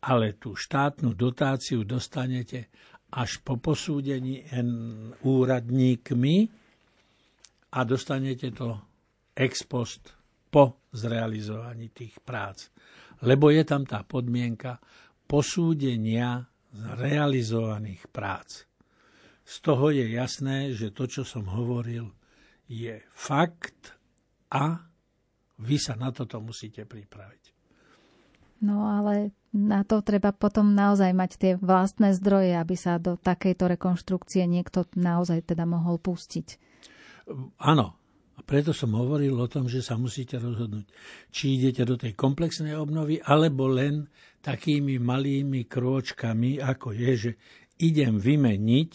ale 0.00 0.32
tú 0.40 0.56
štátnu 0.56 1.12
dotáciu 1.12 1.84
dostanete 1.84 2.72
až 3.08 3.40
po 3.40 3.56
posúdení 3.56 4.44
úradníkmi 5.24 6.36
a 7.72 7.78
dostanete 7.84 8.52
to 8.52 8.76
ex 9.32 9.64
post 9.64 10.12
po 10.48 10.88
zrealizovaní 10.92 11.92
tých 11.92 12.20
prác. 12.20 12.68
Lebo 13.24 13.52
je 13.52 13.64
tam 13.64 13.84
tá 13.84 14.04
podmienka 14.04 14.80
posúdenia 15.28 16.48
realizovaných 16.72 18.08
prác. 18.08 18.64
Z 19.48 19.64
toho 19.64 19.88
je 19.88 20.04
jasné, 20.12 20.76
že 20.76 20.92
to, 20.92 21.08
čo 21.08 21.24
som 21.24 21.48
hovoril, 21.48 22.12
je 22.68 23.00
fakt 23.16 23.96
a 24.52 24.84
vy 25.58 25.76
sa 25.80 25.96
na 25.96 26.12
toto 26.12 26.36
musíte 26.44 26.84
pripraviť. 26.84 27.44
No 28.60 28.84
ale 28.84 29.32
na 29.52 29.80
to 29.84 30.04
treba 30.04 30.32
potom 30.36 30.76
naozaj 30.76 31.12
mať 31.16 31.30
tie 31.40 31.52
vlastné 31.56 32.12
zdroje, 32.16 32.52
aby 32.56 32.76
sa 32.76 33.00
do 33.00 33.16
takejto 33.16 33.64
rekonštrukcie 33.78 34.44
niekto 34.44 34.84
naozaj 34.92 35.48
teda 35.48 35.64
mohol 35.64 35.96
pustiť. 35.96 36.60
Áno, 37.60 37.86
a 38.36 38.40
preto 38.44 38.76
som 38.76 38.92
hovoril 38.96 39.34
o 39.36 39.48
tom, 39.48 39.68
že 39.68 39.80
sa 39.80 39.96
musíte 39.96 40.36
rozhodnúť, 40.36 40.86
či 41.32 41.60
idete 41.60 41.84
do 41.84 41.96
tej 41.96 42.12
komplexnej 42.16 42.76
obnovy, 42.76 43.20
alebo 43.24 43.68
len 43.68 44.08
takými 44.44 45.00
malými 45.00 45.64
krôčkami, 45.68 46.60
ako 46.60 46.94
je, 46.94 47.12
že 47.16 47.30
idem 47.82 48.16
vymeniť 48.16 48.90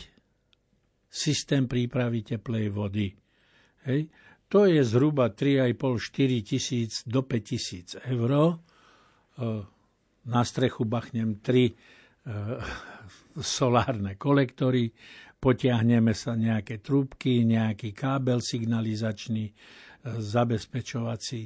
systém 1.14 1.70
prípravy 1.70 2.26
teplej 2.26 2.74
vody. 2.74 3.14
Hej. 3.86 4.10
To 4.50 4.70
je 4.70 4.86
zhruba 4.86 5.34
3,5-4 5.34 6.46
tisíc 6.46 6.92
do 7.10 7.26
5 7.26 7.42
tisíc 7.42 7.98
eur 8.06 8.62
E, 9.38 9.66
na 10.26 10.42
strechu 10.44 10.88
bachnem 10.88 11.44
tri 11.44 11.72
e, 11.72 11.74
solárne 13.42 14.16
kolektory, 14.16 14.92
potiahneme 15.40 16.16
sa 16.16 16.40
nejaké 16.40 16.80
trúbky, 16.80 17.44
nejaký 17.44 17.92
kábel 17.92 18.40
signalizačný, 18.40 19.52
e, 19.52 19.54
zabezpečovací. 20.24 21.42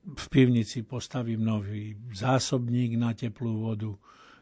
V 0.00 0.24
pivnici 0.32 0.86
postavím 0.86 1.44
nový 1.44 1.98
zásobník 2.14 2.94
na 2.96 3.12
teplú 3.12 3.66
vodu, 3.66 3.92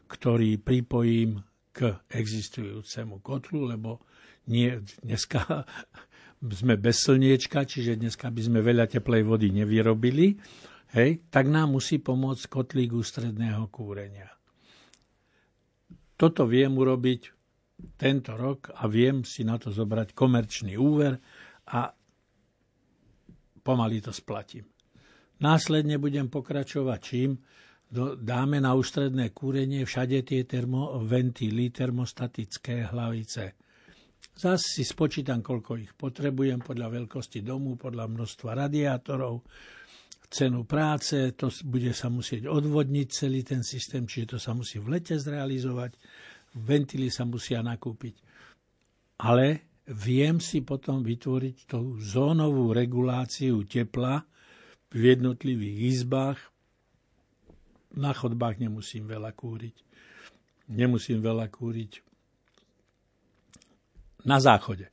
ktorý 0.07 0.61
pripojím 0.61 1.41
k 1.73 1.97
existujúcemu 2.09 3.21
kotlu, 3.21 3.65
lebo 3.65 4.01
nie, 4.49 4.81
dneska 5.01 5.65
sme 6.61 6.77
bez 6.77 7.05
slniečka, 7.05 7.65
čiže 7.65 7.97
dneska 7.97 8.29
by 8.29 8.41
sme 8.41 8.59
veľa 8.61 8.85
teplej 8.85 9.25
vody 9.25 9.49
nevyrobili 9.53 10.37
hej, 10.95 11.25
tak 11.29 11.45
nám 11.49 11.75
musí 11.75 12.01
pomôcť 12.01 12.45
kotlík 12.49 12.93
ústredného 12.93 13.67
kúrenia. 13.69 14.29
Toto 16.19 16.43
viem 16.43 16.75
urobiť 16.75 17.21
tento 17.95 18.35
rok 18.35 18.75
a 18.75 18.91
viem 18.91 19.23
si 19.23 19.47
na 19.47 19.55
to 19.55 19.71
zobrať 19.71 20.11
komerčný 20.11 20.75
úver 20.75 21.15
a 21.71 21.87
pomaly 23.63 24.03
to 24.03 24.11
splatím. 24.11 24.67
Následne 25.39 25.95
budem 25.95 26.27
pokračovať 26.27 26.99
čím? 26.99 27.39
Dáme 28.19 28.59
na 28.59 28.75
ústredné 28.75 29.31
kúrenie 29.31 29.87
všade 29.87 30.27
tie 30.27 30.43
termoventily, 30.43 31.71
termostatické 31.71 32.91
hlavice. 32.91 33.55
Zas 34.35 34.75
si 34.75 34.83
spočítam, 34.83 35.39
koľko 35.39 35.79
ich 35.79 35.95
potrebujem 35.95 36.59
podľa 36.59 36.99
veľkosti 36.99 37.39
domu, 37.39 37.79
podľa 37.79 38.11
množstva 38.11 38.67
radiátorov, 38.67 39.47
cenu 40.29 40.63
práce, 40.63 41.33
to 41.33 41.49
bude 41.65 41.89
sa 41.97 42.07
musieť 42.07 42.45
odvodniť 42.45 43.07
celý 43.09 43.41
ten 43.41 43.65
systém, 43.65 44.05
čiže 44.05 44.35
to 44.35 44.37
sa 44.37 44.53
musí 44.53 44.77
v 44.77 44.97
lete 44.97 45.17
zrealizovať, 45.17 45.97
ventily 46.53 47.09
sa 47.09 47.25
musia 47.25 47.65
nakúpiť. 47.65 48.15
Ale 49.25 49.75
viem 49.89 50.37
si 50.37 50.61
potom 50.61 51.01
vytvoriť 51.01 51.57
tú 51.65 51.97
zónovú 51.97 52.71
reguláciu 52.71 53.65
tepla 53.65 54.21
v 54.93 55.01
jednotlivých 55.17 55.77
izbách. 55.97 56.39
Na 57.97 58.13
chodbách 58.13 58.61
nemusím 58.61 59.09
veľa 59.09 59.33
kúriť. 59.33 59.75
Nemusím 60.69 61.25
veľa 61.25 61.49
kúriť 61.49 62.08
na 64.27 64.37
záchode. 64.39 64.91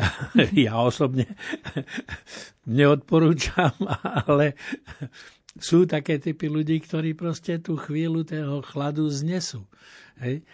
ja 0.66 0.80
osobne 0.80 1.28
neodporúčam, 2.78 3.72
ale 4.24 4.56
sú 5.58 5.84
také 5.84 6.16
typy 6.16 6.48
ľudí, 6.48 6.80
ktorí 6.80 7.12
proste 7.12 7.60
tú 7.60 7.76
chvíľu 7.76 8.24
toho 8.24 8.64
chladu 8.64 9.04
znesú. 9.12 9.68
Hej. 10.20 10.44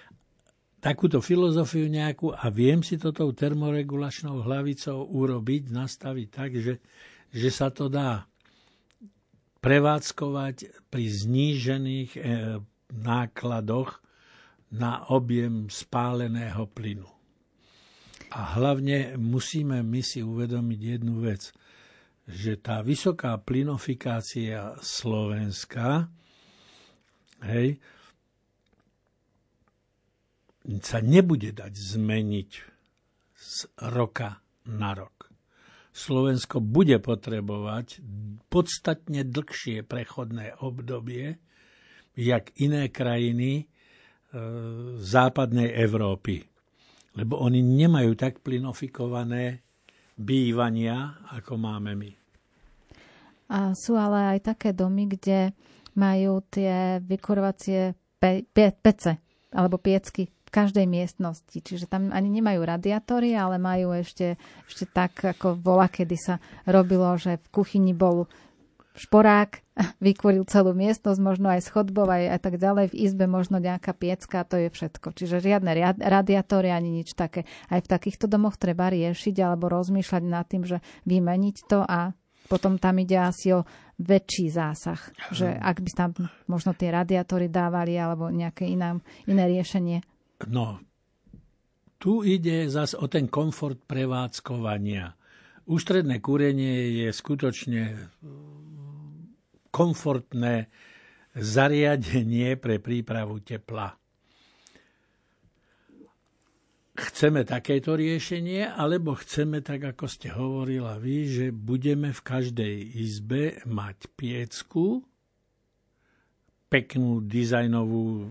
Takúto 0.78 1.18
filozofiu 1.18 1.90
nejakú 1.90 2.30
a 2.34 2.50
viem 2.54 2.82
si 2.86 2.98
to 2.98 3.10
tou 3.10 3.34
termoregulačnou 3.34 4.46
hlavicou 4.46 5.10
urobiť, 5.10 5.74
nastaviť 5.74 6.28
tak, 6.30 6.50
že, 6.54 6.78
že 7.34 7.48
sa 7.50 7.70
to 7.70 7.90
dá 7.90 8.26
prevádzkovať 9.58 10.86
pri 10.86 11.04
znížených 11.10 12.10
e, 12.14 12.20
nákladoch 12.94 13.98
na 14.70 15.02
objem 15.10 15.66
spáleného 15.66 16.70
plynu. 16.70 17.17
A 18.28 18.60
hlavne 18.60 19.16
musíme 19.16 19.80
my 19.80 20.00
si 20.04 20.20
uvedomiť 20.20 20.80
jednu 20.80 21.24
vec, 21.24 21.48
že 22.28 22.60
tá 22.60 22.84
vysoká 22.84 23.40
plinofikácia 23.40 24.76
Slovenska 24.84 26.12
hej, 27.40 27.80
sa 30.84 31.00
nebude 31.00 31.56
dať 31.56 31.72
zmeniť 31.72 32.50
z 33.32 33.58
roka 33.96 34.44
na 34.68 34.92
rok. 34.92 35.32
Slovensko 35.96 36.60
bude 36.60 37.00
potrebovať 37.00 38.04
podstatne 38.52 39.24
dlhšie 39.24 39.88
prechodné 39.88 40.60
obdobie, 40.60 41.40
jak 42.12 42.52
iné 42.60 42.92
krajiny 42.92 43.50
e, 43.58 43.64
západnej 45.00 45.72
Európy 45.74 46.57
lebo 47.18 47.42
oni 47.42 47.58
nemajú 47.58 48.14
tak 48.14 48.38
plinofikované 48.46 49.66
bývania, 50.14 51.18
ako 51.34 51.58
máme 51.58 51.98
my. 51.98 52.10
A 53.50 53.74
sú 53.74 53.98
ale 53.98 54.38
aj 54.38 54.54
také 54.54 54.70
domy, 54.70 55.10
kde 55.10 55.50
majú 55.98 56.46
tie 56.46 57.02
vykurovacie 57.02 57.96
pe- 58.22 58.46
pe- 58.46 58.76
pece 58.78 59.18
alebo 59.50 59.82
piecky 59.82 60.28
v 60.28 60.50
každej 60.52 60.86
miestnosti. 60.88 61.58
Čiže 61.60 61.90
tam 61.90 62.08
ani 62.14 62.28
nemajú 62.40 62.60
radiátory, 62.64 63.36
ale 63.36 63.60
majú 63.60 63.92
ešte, 63.92 64.40
ešte 64.64 64.88
tak, 64.88 65.20
ako 65.20 65.60
vola, 65.60 65.90
kedy 65.90 66.16
sa 66.16 66.40
robilo, 66.64 67.08
že 67.20 67.36
v 67.36 67.48
kuchyni 67.52 67.92
bol 67.92 68.28
šporák, 68.98 69.62
vykuril 70.04 70.42
celú 70.50 70.74
miestnosť, 70.74 71.20
možno 71.22 71.48
aj 71.54 71.70
schodbov, 71.70 72.10
aj, 72.10 72.24
aj 72.34 72.40
tak 72.42 72.54
ďalej. 72.58 72.92
V 72.92 72.98
izbe 73.06 73.30
možno 73.30 73.62
nejaká 73.62 73.94
piecka, 73.94 74.42
to 74.42 74.58
je 74.58 74.68
všetko. 74.68 75.14
Čiže 75.14 75.38
žiadne 75.38 75.70
radiátory 76.02 76.74
ani 76.74 77.02
nič 77.02 77.14
také. 77.14 77.46
Aj 77.70 77.78
v 77.78 77.88
takýchto 77.88 78.26
domoch 78.26 78.58
treba 78.58 78.90
riešiť 78.90 79.36
alebo 79.38 79.70
rozmýšľať 79.70 80.22
nad 80.26 80.44
tým, 80.44 80.66
že 80.66 80.82
vymeniť 81.06 81.56
to 81.70 81.86
a 81.86 82.12
potom 82.48 82.80
tam 82.80 82.96
ide 82.98 83.14
asi 83.20 83.52
o 83.52 83.68
väčší 84.00 84.48
zásah. 84.48 84.98
Že 85.30 85.52
ak 85.52 85.76
by 85.84 85.90
tam 85.92 86.10
možno 86.48 86.72
tie 86.72 86.88
radiátory 86.88 87.52
dávali 87.52 87.94
alebo 87.94 88.32
nejaké 88.32 88.64
iná, 88.66 88.96
iné 89.28 89.44
riešenie. 89.46 90.00
No, 90.48 90.80
tu 92.00 92.24
ide 92.24 92.70
zase 92.72 92.96
o 92.96 93.10
ten 93.10 93.28
komfort 93.28 93.84
prevádzkovania. 93.84 95.12
Ústredné 95.68 96.24
kúrenie 96.24 97.04
je 97.04 97.08
skutočne 97.12 98.08
komfortné 99.78 100.66
zariadenie 101.38 102.58
pre 102.58 102.82
prípravu 102.82 103.38
tepla. 103.46 103.94
Chceme 106.98 107.46
takéto 107.46 107.94
riešenie, 107.94 108.74
alebo 108.74 109.14
chceme, 109.14 109.62
tak 109.62 109.94
ako 109.94 110.10
ste 110.10 110.34
hovorila 110.34 110.98
vy, 110.98 111.30
že 111.30 111.46
budeme 111.54 112.10
v 112.10 112.20
každej 112.26 112.74
izbe 112.98 113.62
mať 113.70 114.10
piecku, 114.18 115.06
peknú 116.66 117.22
dizajnovú, 117.22 118.26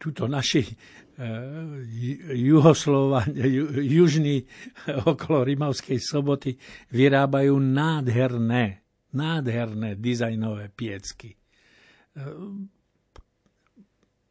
túto 0.00 0.24
naši 0.32 0.64
uh, 0.64 1.76
juhoslova, 2.32 3.28
ju, 3.36 3.68
južní 3.84 4.48
okolo 5.04 5.44
Rimavskej 5.44 6.00
soboty 6.00 6.56
vyrábajú 6.88 7.52
nádherné 7.60 8.80
nádherné 9.14 9.98
dizajnové 9.98 10.70
piecky. 10.74 11.34
E, 11.34 11.38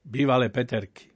bývalé 0.03 0.49
Peterky. 0.49 1.09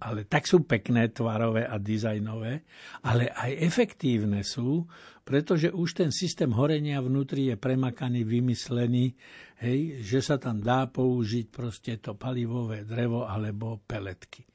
Ale 0.00 0.24
tak 0.24 0.48
sú 0.48 0.64
pekné, 0.64 1.12
tvarové 1.12 1.68
a 1.68 1.76
dizajnové, 1.76 2.64
ale 3.04 3.28
aj 3.28 3.52
efektívne 3.60 4.40
sú, 4.40 4.88
pretože 5.20 5.68
už 5.68 5.92
ten 5.92 6.08
systém 6.08 6.48
horenia 6.56 7.04
vnútri 7.04 7.52
je 7.52 7.60
premakaný, 7.60 8.24
vymyslený, 8.24 9.12
hej, 9.60 10.00
že 10.00 10.24
sa 10.24 10.40
tam 10.40 10.64
dá 10.64 10.88
použiť 10.88 11.46
proste 11.52 12.00
to 12.00 12.16
palivové 12.16 12.88
drevo 12.88 13.28
alebo 13.28 13.84
peletky. 13.84 14.48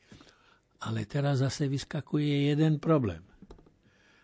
Ale 0.90 1.06
teraz 1.06 1.46
zase 1.46 1.70
vyskakuje 1.70 2.50
jeden 2.50 2.82
problém. 2.82 3.22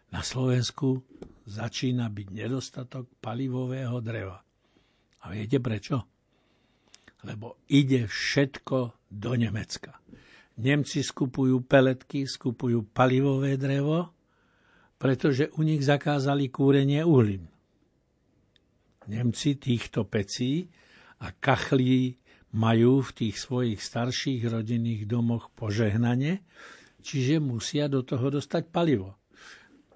Na 0.10 0.26
Slovensku 0.26 1.06
začína 1.46 2.10
byť 2.10 2.28
nedostatok 2.32 3.10
palivového 3.22 3.98
dreva. 4.02 4.42
A 5.22 5.26
viete 5.30 5.62
prečo? 5.62 6.06
Lebo 7.22 7.62
ide 7.70 8.10
všetko 8.10 9.10
do 9.10 9.32
Nemecka. 9.38 10.02
Nemci 10.62 11.06
skupujú 11.06 11.66
peletky, 11.66 12.26
skupujú 12.26 12.90
palivové 12.90 13.58
drevo, 13.58 14.14
pretože 14.98 15.50
u 15.58 15.66
nich 15.66 15.82
zakázali 15.82 16.50
kúrenie 16.50 17.02
uhlím. 17.02 17.50
Nemci 19.10 19.58
týchto 19.58 20.06
pecí 20.06 20.70
a 21.22 21.34
kachlí 21.34 22.22
majú 22.54 23.02
v 23.02 23.12
tých 23.16 23.36
svojich 23.42 23.80
starších 23.82 24.46
rodinných 24.46 25.10
domoch 25.10 25.50
požehnanie, 25.56 26.44
čiže 27.02 27.42
musia 27.42 27.90
do 27.90 28.06
toho 28.06 28.30
dostať 28.30 28.70
palivo. 28.70 29.21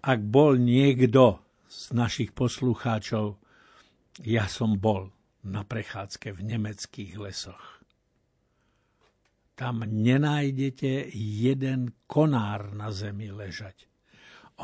Ak 0.05 0.21
bol 0.21 0.61
niekto 0.61 1.41
z 1.65 1.97
našich 1.97 2.29
poslucháčov, 2.37 3.41
ja 4.21 4.45
som 4.45 4.77
bol 4.77 5.09
na 5.41 5.65
prechádzke 5.65 6.29
v 6.29 6.45
nemeckých 6.45 7.17
lesoch. 7.17 7.81
Tam 9.57 9.81
nenájdete 9.81 11.09
jeden 11.17 11.97
konár 12.05 12.69
na 12.77 12.93
zemi 12.93 13.33
ležať. 13.33 13.89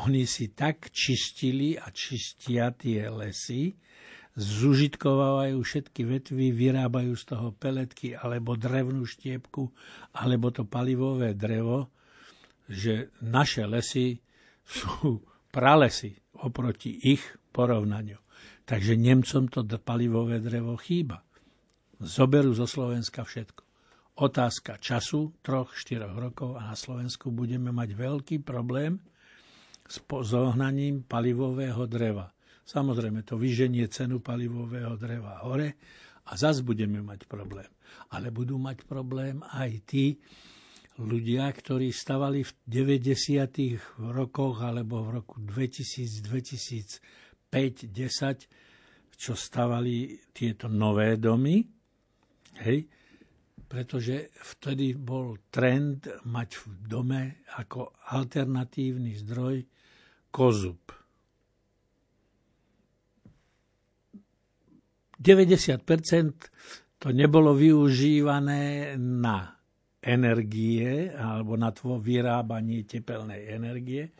Oni 0.06 0.30
si 0.30 0.54
tak 0.54 0.94
čistili 0.94 1.74
a 1.74 1.90
čistia 1.90 2.70
tie 2.70 3.10
lesy, 3.10 3.74
zužitkovávajú 4.38 5.58
všetky 5.58 6.06
vetvy, 6.06 6.54
vyrábajú 6.54 7.18
z 7.18 7.24
toho 7.34 7.50
peletky 7.50 8.14
alebo 8.14 8.54
drevnú 8.54 9.02
štiepku, 9.10 9.74
alebo 10.22 10.54
to 10.54 10.62
palivové 10.62 11.34
drevo, 11.34 11.90
že 12.70 13.10
naše 13.26 13.66
lesy 13.66 14.22
sú 14.62 15.31
pralesy 15.52 16.16
oproti 16.40 17.12
ich 17.12 17.22
porovnaniu. 17.52 18.18
Takže 18.64 18.96
Nemcom 18.96 19.52
to 19.52 19.62
palivové 19.78 20.40
drevo 20.40 20.80
chýba. 20.80 21.20
Zoberú 22.00 22.56
zo 22.56 22.64
Slovenska 22.66 23.22
všetko. 23.22 23.62
Otázka 24.12 24.80
času, 24.80 25.40
troch, 25.44 25.72
štyroch 25.76 26.16
rokov 26.16 26.56
a 26.56 26.72
na 26.72 26.76
Slovensku 26.76 27.32
budeme 27.32 27.72
mať 27.72 27.96
veľký 27.96 28.36
problém 28.42 29.00
s 29.88 30.00
zohnaním 30.04 31.04
palivového 31.04 31.84
dreva. 31.88 32.32
Samozrejme, 32.62 33.24
to 33.26 33.36
vyženie 33.36 33.88
cenu 33.88 34.20
palivového 34.20 34.96
dreva 34.96 35.42
hore 35.44 35.76
a 36.28 36.32
zas 36.38 36.62
budeme 36.62 37.02
mať 37.02 37.26
problém. 37.26 37.68
Ale 38.14 38.30
budú 38.30 38.56
mať 38.56 38.84
problém 38.86 39.42
aj 39.52 39.70
tí, 39.84 40.16
ľudia, 41.00 41.48
ktorí 41.48 41.88
stavali 41.88 42.44
v 42.44 42.52
90. 42.68 44.12
rokoch 44.12 44.60
alebo 44.60 45.08
v 45.08 45.22
roku 45.22 45.40
2000, 45.40 46.20
2005, 46.20 47.88
10, 47.88 49.16
čo 49.16 49.32
stavali 49.32 50.18
tieto 50.34 50.68
nové 50.68 51.16
domy, 51.16 51.64
hej, 52.60 52.84
pretože 53.64 54.36
vtedy 54.36 54.92
bol 54.98 55.48
trend 55.48 56.04
mať 56.28 56.50
v 56.60 56.64
dome 56.84 57.22
ako 57.56 57.96
alternatívny 58.12 59.16
zdroj 59.16 59.64
kozub. 60.28 60.92
90% 65.22 66.98
to 66.98 67.08
nebolo 67.14 67.54
využívané 67.54 68.98
na 68.98 69.61
energie 70.02 71.14
alebo 71.14 71.54
na 71.54 71.70
tvo 71.70 72.02
vyrábanie 72.02 72.82
tepelnej 72.82 73.54
energie, 73.54 74.10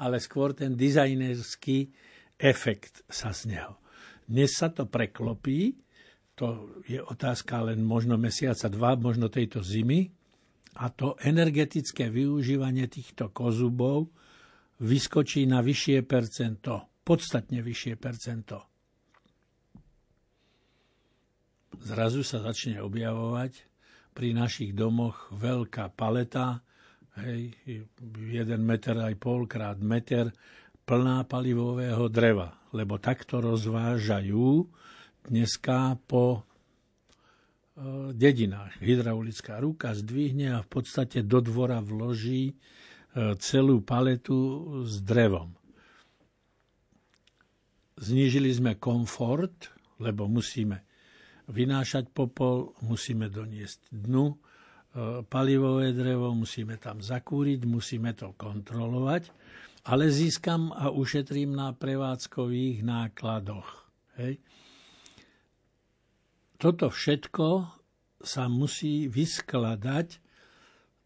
ale 0.00 0.16
skôr 0.16 0.56
ten 0.56 0.72
dizajnerský 0.72 1.92
efekt 2.40 3.04
sa 3.08 3.36
z 3.36 3.52
neho. 3.52 3.76
Dnes 4.24 4.56
sa 4.56 4.72
to 4.72 4.88
preklopí, 4.88 5.76
to 6.36 6.76
je 6.88 7.00
otázka 7.00 7.68
len 7.68 7.84
možno 7.84 8.16
mesiaca, 8.16 8.68
dva, 8.68 8.96
možno 8.96 9.28
tejto 9.28 9.60
zimy, 9.60 10.08
a 10.76 10.92
to 10.92 11.16
energetické 11.24 12.12
využívanie 12.12 12.84
týchto 12.92 13.32
kozubov 13.32 14.12
vyskočí 14.84 15.48
na 15.48 15.64
vyššie 15.64 16.04
percento, 16.04 17.00
podstatne 17.00 17.64
vyššie 17.64 17.94
percento. 17.96 18.68
Zrazu 21.80 22.20
sa 22.20 22.44
začne 22.44 22.84
objavovať 22.84 23.75
pri 24.16 24.32
našich 24.32 24.72
domoch 24.72 25.28
veľká 25.36 25.92
paleta, 25.92 26.64
hej, 27.20 27.52
jeden 28.32 28.64
meter 28.64 28.96
aj 28.96 29.12
pol 29.20 29.44
krát 29.44 29.76
meter, 29.76 30.32
plná 30.88 31.28
palivového 31.28 32.08
dreva, 32.08 32.56
lebo 32.72 32.96
takto 32.96 33.44
rozvážajú 33.44 34.64
dneska 35.28 36.00
po 36.08 36.24
e, 36.32 36.40
dedinách. 38.16 38.80
Hydraulická 38.80 39.60
ruka 39.60 39.92
zdvihne 39.92 40.56
a 40.56 40.64
v 40.64 40.68
podstate 40.70 41.20
do 41.20 41.44
dvora 41.44 41.84
vloží 41.84 42.54
e, 42.54 42.54
celú 43.36 43.84
paletu 43.84 44.64
s 44.86 45.02
drevom. 45.04 45.52
Znížili 48.00 48.48
sme 48.54 48.80
komfort, 48.80 49.74
lebo 49.98 50.24
musíme 50.30 50.85
vynášať 51.46 52.10
popol, 52.10 52.74
musíme 52.82 53.30
doniesť 53.30 53.90
dnu, 53.94 54.34
e, 54.34 54.36
palivové 55.26 55.94
drevo, 55.94 56.34
musíme 56.34 56.76
tam 56.76 56.98
zakúriť, 56.98 57.62
musíme 57.66 58.14
to 58.18 58.34
kontrolovať, 58.34 59.30
ale 59.86 60.10
získam 60.10 60.74
a 60.74 60.90
ušetrím 60.90 61.54
na 61.54 61.70
prevádzkových 61.70 62.82
nákladoch. 62.82 63.68
Hej. 64.18 64.42
Toto 66.58 66.90
všetko 66.90 67.46
sa 68.18 68.50
musí 68.50 69.06
vyskladať 69.06 70.18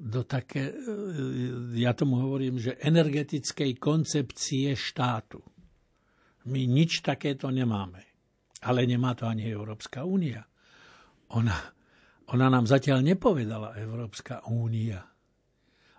do 0.01 0.25
také, 0.25 0.73
e, 0.73 0.75
ja 1.77 1.93
tomu 1.93 2.25
hovorím, 2.25 2.57
že 2.57 2.81
energetickej 2.81 3.77
koncepcie 3.77 4.73
štátu. 4.73 5.45
My 6.49 6.65
nič 6.65 7.05
takéto 7.05 7.53
nemáme. 7.53 8.10
Ale 8.61 8.85
nemá 8.85 9.17
to 9.17 9.25
ani 9.25 9.49
Európska 9.49 10.05
únia. 10.05 10.45
Ona, 11.33 11.57
ona 12.35 12.47
nám 12.53 12.69
zatiaľ 12.69 13.01
nepovedala 13.01 13.79
Európska 13.81 14.45
únia, 14.51 15.01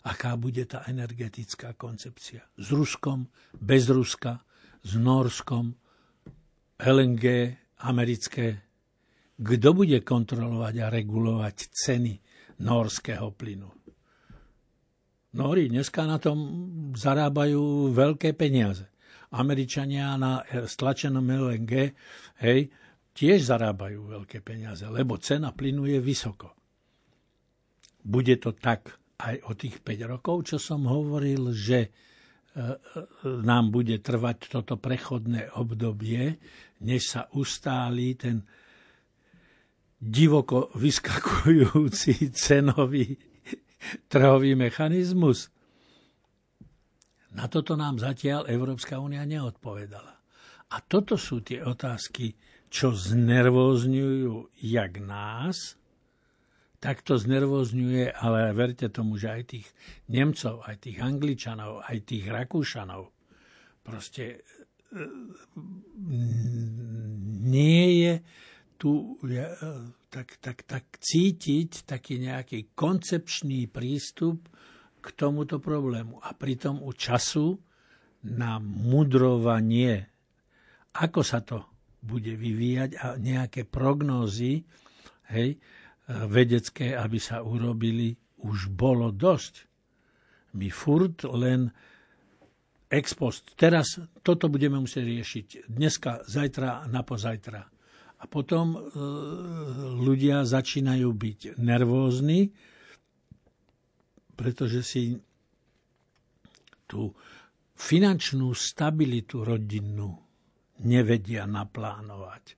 aká 0.05 0.37
bude 0.37 0.65
tá 0.69 0.85
energetická 0.85 1.73
koncepcia. 1.73 2.45
S 2.57 2.67
Ruskom, 2.69 3.25
bez 3.57 3.89
Ruska, 3.89 4.41
s 4.81 4.91
Norskom, 4.97 5.73
LNG, 6.81 7.25
americké. 7.85 8.61
Kto 9.41 9.69
bude 9.73 10.01
kontrolovať 10.05 10.75
a 10.85 10.87
regulovať 10.89 11.55
ceny 11.73 12.13
norského 12.61 13.33
plynu? 13.33 13.69
Nóri 15.31 15.71
dneska 15.71 16.03
na 16.03 16.19
tom 16.19 16.37
zarábajú 16.91 17.95
veľké 17.95 18.35
peniaze. 18.35 18.91
Američania 19.31 20.19
na 20.19 20.43
stlačenom 20.43 21.23
LNG 21.23 21.73
hej, 22.43 22.59
tiež 23.15 23.39
zarábajú 23.47 24.19
veľké 24.19 24.43
peniaze, 24.43 24.83
lebo 24.87 25.19
cena 25.19 25.55
plynu 25.55 25.87
je 25.87 25.99
vysoko. 26.03 26.55
Bude 28.01 28.35
to 28.41 28.55
tak 28.57 28.91
aj 29.21 29.35
o 29.47 29.51
tých 29.53 29.79
5 29.79 30.11
rokov, 30.17 30.49
čo 30.49 30.57
som 30.57 30.89
hovoril, 30.89 31.53
že 31.53 31.79
e, 31.85 31.89
e, 31.89 32.65
nám 33.45 33.69
bude 33.69 34.01
trvať 34.01 34.49
toto 34.49 34.81
prechodné 34.81 35.53
obdobie, 35.53 36.41
než 36.81 37.01
sa 37.05 37.29
ustáli 37.37 38.17
ten 38.17 38.41
divoko 40.01 40.73
vyskakujúci 40.73 42.33
cenový 42.41 43.31
trhový 44.07 44.57
mechanizmus. 44.57 45.49
Na 47.31 47.47
toto 47.47 47.79
nám 47.79 47.95
zatiaľ 47.99 48.51
Európska 48.51 48.99
únia 48.99 49.23
neodpovedala. 49.23 50.19
A 50.71 50.75
toto 50.83 51.15
sú 51.15 51.43
tie 51.43 51.63
otázky, 51.63 52.35
čo 52.71 52.95
znervózňujú 52.95 54.55
jak 54.63 54.93
nás, 55.03 55.75
tak 56.81 57.05
to 57.05 57.19
znervózňuje, 57.19 58.09
ale 58.09 58.57
verte 58.57 58.89
tomu, 58.89 59.19
že 59.19 59.29
aj 59.29 59.43
tých 59.53 59.67
Nemcov, 60.09 60.65
aj 60.65 60.75
tých 60.81 60.97
Angličanov, 60.97 61.85
aj 61.85 61.97
tých 62.09 62.25
Rakúšanov. 62.25 63.13
Proste 63.85 64.41
nie 67.45 67.85
je 68.01 68.13
tu 68.81 69.13
tak, 70.09 70.41
tak, 70.41 70.65
tak 70.65 70.83
cítiť 70.97 71.85
taký 71.85 72.17
nejaký 72.17 72.73
koncepčný 72.73 73.69
prístup 73.69 74.49
k 75.01 75.07
tomuto 75.17 75.57
problému. 75.57 76.21
A 76.21 76.37
pritom 76.37 76.79
u 76.85 76.93
času 76.93 77.57
na 78.29 78.61
mudrovanie, 78.61 80.05
ako 80.93 81.21
sa 81.25 81.41
to 81.41 81.65
bude 82.01 82.33
vyvíjať 82.33 82.97
a 82.97 83.17
nejaké 83.17 83.65
prognózy 83.65 84.65
hej, 85.29 85.57
vedecké, 86.07 86.97
aby 86.97 87.17
sa 87.21 87.45
urobili, 87.45 88.17
už 88.41 88.73
bolo 88.73 89.13
dosť. 89.13 89.69
My 90.57 90.67
furt 90.73 91.23
len 91.29 91.69
ex 92.91 93.15
post. 93.15 93.55
Teraz 93.55 94.01
toto 94.25 94.51
budeme 94.51 94.81
musieť 94.81 95.05
riešiť. 95.07 95.47
Dneska, 95.71 96.27
zajtra, 96.27 96.89
napozajtra. 96.91 97.61
A 98.21 98.23
potom 98.29 98.75
e, 98.75 98.79
ľudia 99.97 100.43
začínajú 100.45 101.09
byť 101.09 101.39
nervózni, 101.57 102.51
pretože 104.41 104.81
si 104.81 105.13
tú 106.89 107.13
finančnú 107.77 108.49
stabilitu 108.57 109.45
rodinnú 109.45 110.17
nevedia 110.81 111.45
naplánovať. 111.45 112.57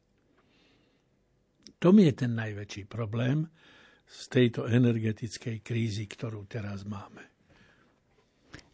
To 1.84 1.92
mi 1.92 2.08
je 2.08 2.14
ten 2.16 2.32
najväčší 2.32 2.88
problém 2.88 3.44
z 4.08 4.22
tejto 4.32 4.72
energetickej 4.72 5.60
krízy, 5.60 6.08
ktorú 6.08 6.48
teraz 6.48 6.88
máme. 6.88 7.33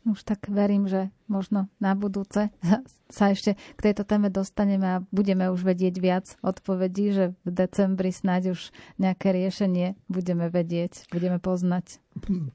Už 0.10 0.26
tak 0.26 0.49
verím, 0.49 0.89
že 0.89 1.14
možno 1.30 1.70
na 1.78 1.93
budúce 1.93 2.49
sa 3.18 3.26
ešte 3.30 3.53
k 3.78 3.80
tejto 3.80 4.01
téme 4.10 4.34
dostaneme 4.34 4.88
a 4.89 5.03
budeme 5.14 5.53
už 5.53 5.62
vedieť 5.62 5.95
viac 6.01 6.26
odpovedí, 6.41 7.14
že 7.14 7.26
v 7.45 7.49
decembri 7.53 8.10
snáď 8.10 8.57
už 8.57 8.74
nejaké 8.97 9.30
riešenie 9.30 9.93
budeme 10.10 10.49
vedieť, 10.49 11.05
budeme 11.14 11.38
poznať. 11.38 12.01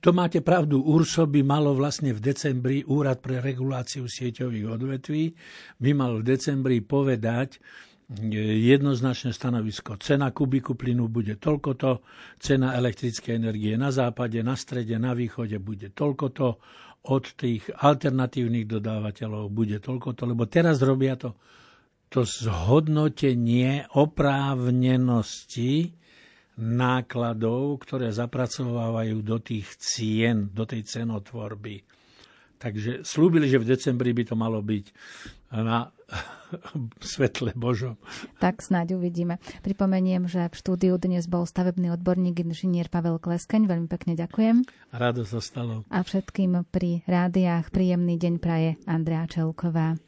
To 0.03 0.11
máte 0.11 0.43
pravdu. 0.43 0.83
URSO 0.83 1.31
by 1.31 1.41
malo 1.47 1.73
vlastne 1.79 2.11
v 2.11 2.21
decembri 2.21 2.83
Úrad 2.85 3.23
pre 3.23 3.39
reguláciu 3.39 4.11
sieťových 4.11 4.67
odvetví 4.67 5.33
by 5.79 5.91
mal 5.95 6.21
v 6.21 6.35
decembri 6.35 6.83
povedať, 6.83 7.63
jednoznačné 8.13 9.33
stanovisko. 9.33 9.97
Cena 9.97 10.29
kubiku 10.31 10.77
plynu 10.77 11.09
bude 11.09 11.41
toľkoto, 11.41 12.05
cena 12.37 12.77
elektrickej 12.77 13.33
energie 13.33 13.75
na 13.81 13.89
západe, 13.89 14.37
na 14.45 14.55
strede, 14.61 15.01
na 15.01 15.17
východe 15.17 15.57
bude 15.57 15.89
toľkoto, 15.89 16.61
od 17.05 17.25
tých 17.37 17.69
alternatívnych 17.75 18.65
dodávateľov 18.65 19.49
bude 19.49 19.77
toľko 19.77 20.17
to, 20.17 20.23
lebo 20.25 20.49
teraz 20.49 20.81
robia 20.81 21.15
to, 21.15 21.37
to 22.09 22.25
zhodnotenie 22.25 23.85
oprávnenosti 23.93 25.93
nákladov, 26.55 27.83
ktoré 27.83 28.09
zapracovávajú 28.09 29.21
do 29.21 29.37
tých 29.37 29.69
cien, 29.77 30.49
do 30.55 30.65
tej 30.65 30.87
cenotvorby. 30.87 31.83
Takže 32.59 33.03
slúbili, 33.05 33.51
že 33.51 33.61
v 33.61 33.69
decembri 33.75 34.11
by 34.17 34.25
to 34.25 34.35
malo 34.39 34.63
byť 34.65 34.87
na 35.55 35.91
svetle 37.15 37.53
Božom. 37.55 37.99
Tak 38.39 38.63
snáď 38.63 38.99
uvidíme. 38.99 39.39
Pripomeniem, 39.63 40.27
že 40.27 40.51
v 40.51 40.55
štúdiu 40.55 40.95
dnes 40.99 41.27
bol 41.31 41.47
stavebný 41.47 41.95
odborník 41.95 42.43
inžinier 42.43 42.91
Pavel 42.91 43.19
Kleskeň. 43.19 43.67
Veľmi 43.69 43.89
pekne 43.91 44.19
ďakujem. 44.19 44.67
Rado 44.95 45.23
sa 45.27 45.39
stalo. 45.39 45.87
A 45.91 46.03
všetkým 46.03 46.67
pri 46.71 47.03
rádiách 47.07 47.71
príjemný 47.71 48.19
deň 48.19 48.35
praje 48.41 48.71
Andrea 48.87 49.27
Čelková. 49.29 49.99